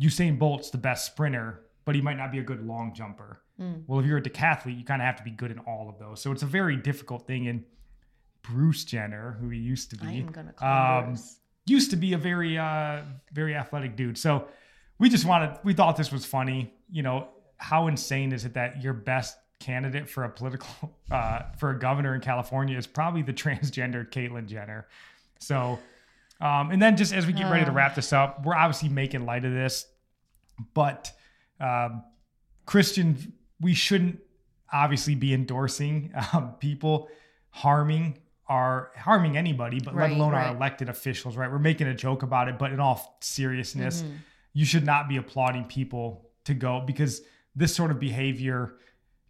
Usain 0.01 0.37
Bolt's 0.37 0.69
the 0.69 0.77
best 0.77 1.05
sprinter, 1.05 1.61
but 1.87 1.95
he 1.95 2.01
might 2.01 2.17
not 2.17 2.33
be 2.33 2.39
a 2.39 2.43
good 2.43 2.67
long 2.67 2.93
jumper. 2.93 3.39
Mm. 3.59 3.83
Well, 3.87 4.01
if 4.01 4.05
you're 4.05 4.17
a 4.17 4.21
decathlete, 4.21 4.77
you 4.77 4.83
kind 4.83 5.01
of 5.01 5.05
have 5.05 5.15
to 5.15 5.23
be 5.23 5.31
good 5.31 5.51
in 5.51 5.59
all 5.59 5.87
of 5.87 5.97
those. 5.97 6.21
So 6.21 6.33
it's 6.33 6.43
a 6.43 6.47
very 6.47 6.75
difficult 6.75 7.25
thing. 7.25 7.47
And 7.47 7.63
Bruce 8.41 8.83
Jenner, 8.83 9.37
who 9.39 9.47
he 9.47 9.57
used 9.57 9.89
to 9.91 9.95
be, 9.95 10.05
I'm 10.05 10.27
gonna 10.27 10.51
call 10.51 11.03
um, 11.03 11.15
used 11.65 11.89
to 11.91 11.95
be 11.95 12.11
a 12.11 12.17
very, 12.17 12.57
uh, 12.57 13.03
very 13.31 13.55
athletic 13.55 13.95
dude. 13.95 14.17
So 14.17 14.49
we 14.99 15.07
just 15.07 15.23
wanted, 15.23 15.57
we 15.63 15.73
thought 15.73 15.95
this 15.95 16.11
was 16.11 16.25
funny. 16.25 16.73
You 16.91 17.03
know, 17.03 17.29
how 17.55 17.87
insane 17.87 18.33
is 18.33 18.43
it 18.43 18.53
that 18.55 18.83
your 18.83 18.93
best 18.93 19.37
candidate 19.61 20.09
for 20.09 20.25
a 20.25 20.29
political 20.29 20.93
uh, 21.11 21.43
for 21.57 21.69
a 21.69 21.79
governor 21.79 22.15
in 22.15 22.19
California 22.19 22.77
is 22.77 22.85
probably 22.85 23.21
the 23.21 23.33
transgender 23.33 24.05
Caitlyn 24.05 24.45
Jenner. 24.45 24.89
So, 25.39 25.79
um, 26.41 26.71
and 26.71 26.81
then 26.81 26.97
just 26.97 27.13
as 27.13 27.25
we 27.25 27.31
get 27.31 27.49
ready 27.49 27.63
to 27.63 27.71
wrap 27.71 27.95
this 27.95 28.11
up, 28.11 28.45
we're 28.45 28.55
obviously 28.55 28.89
making 28.89 29.25
light 29.25 29.45
of 29.45 29.53
this, 29.53 29.87
but 30.73 31.13
um, 31.59 32.03
Christian, 32.65 33.33
we 33.59 33.73
shouldn't 33.73 34.19
obviously 34.71 35.15
be 35.15 35.33
endorsing 35.33 36.13
um, 36.33 36.53
people 36.59 37.09
harming 37.49 38.19
our 38.47 38.91
harming 38.95 39.35
anybody, 39.35 39.79
but 39.83 39.93
right, 39.93 40.09
let 40.09 40.17
alone 40.17 40.31
right. 40.31 40.47
our 40.47 40.55
elected 40.55 40.87
officials. 40.89 41.35
Right? 41.35 41.51
We're 41.51 41.59
making 41.59 41.87
a 41.87 41.95
joke 41.95 42.23
about 42.23 42.47
it, 42.47 42.57
but 42.57 42.71
in 42.71 42.79
all 42.79 43.17
seriousness, 43.21 44.01
mm-hmm. 44.01 44.15
you 44.53 44.65
should 44.65 44.85
not 44.85 45.09
be 45.09 45.17
applauding 45.17 45.65
people 45.65 46.29
to 46.45 46.53
go 46.53 46.81
because 46.85 47.21
this 47.55 47.75
sort 47.75 47.91
of 47.91 47.99
behavior 47.99 48.75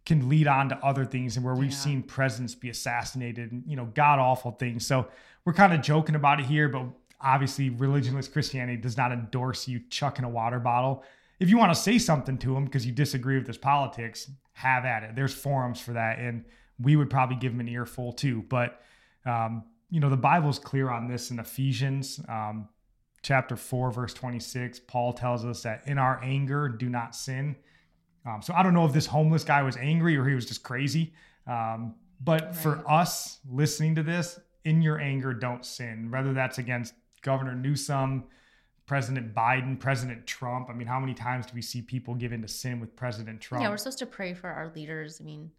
can 0.06 0.28
lead 0.28 0.46
on 0.46 0.70
to 0.70 0.76
other 0.84 1.04
things 1.04 1.36
and 1.36 1.44
where 1.44 1.54
we've 1.54 1.70
yeah. 1.70 1.76
seen 1.76 2.02
presidents 2.02 2.54
be 2.54 2.70
assassinated 2.70 3.52
and 3.52 3.62
you 3.66 3.76
know 3.76 3.84
god 3.92 4.18
awful 4.18 4.52
things 4.52 4.86
so 4.86 5.06
we're 5.44 5.52
kind 5.52 5.74
of 5.74 5.82
joking 5.82 6.14
about 6.14 6.40
it 6.40 6.46
here 6.46 6.66
but 6.66 6.86
obviously 7.20 7.68
religionless 7.68 8.32
christianity 8.32 8.80
does 8.80 8.96
not 8.96 9.12
endorse 9.12 9.68
you 9.68 9.80
chucking 9.90 10.24
a 10.24 10.28
water 10.28 10.58
bottle 10.58 11.04
if 11.40 11.48
you 11.48 11.58
want 11.58 11.72
to 11.72 11.80
say 11.80 11.98
something 11.98 12.38
to 12.38 12.56
him 12.56 12.64
because 12.64 12.86
you 12.86 12.92
disagree 12.92 13.38
with 13.38 13.46
his 13.46 13.58
politics 13.58 14.30
have 14.52 14.84
at 14.84 15.02
it 15.02 15.14
there's 15.14 15.34
forums 15.34 15.80
for 15.80 15.92
that 15.92 16.18
and 16.18 16.44
we 16.80 16.96
would 16.96 17.10
probably 17.10 17.36
give 17.36 17.52
him 17.52 17.60
an 17.60 17.68
earful 17.68 18.12
too 18.12 18.44
but 18.48 18.80
um, 19.26 19.64
you 19.90 20.00
know 20.00 20.10
the 20.10 20.16
bible's 20.16 20.58
clear 20.58 20.90
on 20.90 21.08
this 21.08 21.30
in 21.30 21.38
ephesians 21.38 22.20
um, 22.28 22.68
chapter 23.22 23.56
4 23.56 23.92
verse 23.92 24.14
26 24.14 24.80
paul 24.80 25.12
tells 25.12 25.44
us 25.44 25.62
that 25.62 25.82
in 25.86 25.98
our 25.98 26.20
anger 26.22 26.68
do 26.68 26.88
not 26.88 27.14
sin 27.14 27.56
um, 28.28 28.42
so 28.42 28.52
I 28.54 28.62
don't 28.62 28.74
know 28.74 28.84
if 28.84 28.92
this 28.92 29.06
homeless 29.06 29.44
guy 29.44 29.62
was 29.62 29.76
angry 29.76 30.16
or 30.16 30.26
he 30.26 30.34
was 30.34 30.44
just 30.44 30.62
crazy. 30.62 31.12
Um, 31.46 31.94
but 32.20 32.42
right. 32.42 32.56
for 32.56 32.90
us 32.90 33.38
listening 33.50 33.94
to 33.94 34.02
this, 34.02 34.38
in 34.64 34.82
your 34.82 34.98
anger, 34.98 35.32
don't 35.32 35.64
sin. 35.64 36.10
Whether 36.10 36.34
that's 36.34 36.58
against 36.58 36.92
Governor 37.22 37.54
Newsom, 37.54 38.24
President 38.88 39.34
Biden, 39.34 39.78
President 39.78 40.26
Trump. 40.26 40.70
I 40.70 40.72
mean, 40.72 40.88
how 40.88 40.98
many 40.98 41.12
times 41.12 41.44
do 41.44 41.52
we 41.54 41.60
see 41.60 41.82
people 41.82 42.14
give 42.14 42.32
into 42.32 42.48
sin 42.48 42.80
with 42.80 42.96
President 42.96 43.38
Trump? 43.38 43.62
Yeah, 43.62 43.68
we're 43.68 43.76
supposed 43.76 43.98
to 43.98 44.06
pray 44.06 44.32
for 44.32 44.48
our 44.48 44.72
leaders. 44.74 45.20
I 45.20 45.24
mean, 45.24 45.50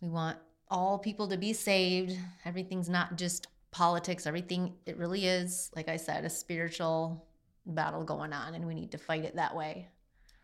we 0.00 0.08
want 0.08 0.38
all 0.70 0.96
people 1.00 1.26
to 1.26 1.36
be 1.36 1.52
saved. 1.52 2.16
Everything's 2.44 2.88
not 2.88 3.18
just 3.18 3.48
politics. 3.72 4.28
Everything, 4.28 4.74
it 4.86 4.96
really 4.96 5.26
is, 5.26 5.72
like 5.74 5.88
I 5.88 5.96
said, 5.96 6.24
a 6.24 6.30
spiritual 6.30 7.26
battle 7.66 8.04
going 8.04 8.32
on, 8.32 8.54
and 8.54 8.64
we 8.64 8.76
need 8.76 8.92
to 8.92 8.98
fight 8.98 9.24
it 9.24 9.34
that 9.34 9.56
way. 9.56 9.88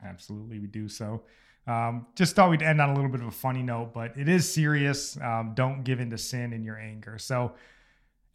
Absolutely, 0.05 0.59
we 0.59 0.67
do 0.67 0.89
so. 0.89 1.23
Um, 1.69 2.09
just 2.17 2.35
thought 2.35 2.51
we'd 2.51 2.63
end 2.63 2.81
on 2.81 2.91
a 2.91 2.95
little 2.95 3.11
bit 3.11 3.21
of 3.21 3.29
a 3.29 3.31
funny 3.31 3.63
note, 3.63 3.95
but 3.95 4.19
it 4.19 4.29
is 4.29 4.53
serious. 4.53 5.17
Um, 5.21 5.53
don't 5.55 5.85
give 5.85 6.01
in 6.01 6.11
to 6.11 6.19
sin 6.19 6.53
in 6.53 6.65
your 6.65 6.79
anger. 6.79 7.17
So, 7.17 7.53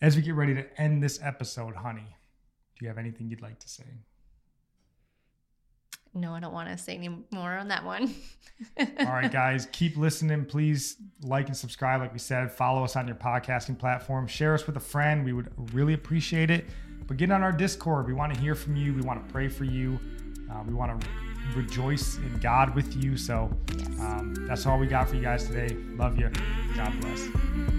as 0.02 0.16
we 0.16 0.22
get 0.22 0.36
ready 0.36 0.56
to 0.56 0.82
end 0.82 1.04
this 1.04 1.20
episode, 1.22 1.76
honey, 1.76 2.16
do 2.80 2.86
you 2.86 2.88
have 2.88 2.98
anything 2.98 3.30
you'd 3.30 3.42
like 3.42 3.60
to 3.60 3.70
say? 3.70 3.84
No, 6.13 6.34
I 6.34 6.39
don't 6.39 6.54
want 6.54 6.70
to 6.70 6.78
say 6.78 6.96
any 6.96 7.10
more 7.32 7.52
on 7.52 7.68
that 7.68 7.86
one. 7.86 8.15
All 8.80 9.06
right, 9.06 9.32
guys, 9.32 9.68
keep 9.72 9.96
listening. 9.96 10.46
Please 10.46 10.98
like 11.22 11.48
and 11.48 11.56
subscribe, 11.56 12.02
like 12.02 12.13
we 12.13 12.20
said. 12.20 12.52
Follow 12.52 12.84
us 12.84 12.96
on 12.96 13.06
your 13.06 13.15
podcasting 13.15 13.78
platform. 13.78 14.26
Share 14.26 14.56
us 14.56 14.65
with 14.65 14.78
a 14.78 14.82
friend. 14.82 15.24
We 15.24 15.34
would 15.34 15.52
really 15.74 15.94
appreciate 15.94 16.50
it. 16.50 16.65
But 17.06 17.18
get 17.18 17.32
on 17.32 17.44
our 17.44 17.52
Discord. 17.52 18.08
We 18.08 18.13
want 18.13 18.34
to 18.34 18.39
hear 18.39 18.56
from 18.56 18.76
you. 18.76 18.94
We 18.94 19.02
want 19.02 19.26
to 19.26 19.32
pray 19.32 19.50
for 19.50 19.65
you. 19.65 20.00
Uh, 20.52 20.63
we 20.68 20.74
want 20.74 21.00
to 21.00 21.08
rejoice 21.56 22.18
in 22.18 22.38
God 22.39 22.74
with 22.76 22.96
you. 22.96 23.18
So 23.18 23.52
um, 24.00 24.34
that's 24.48 24.65
all 24.65 24.80
we 24.80 24.88
got 24.88 25.10
for 25.10 25.15
you 25.15 25.22
guys 25.22 25.46
today. 25.46 25.76
Love 25.96 26.18
you. 26.18 26.32
God 26.76 27.00
bless. 27.02 27.79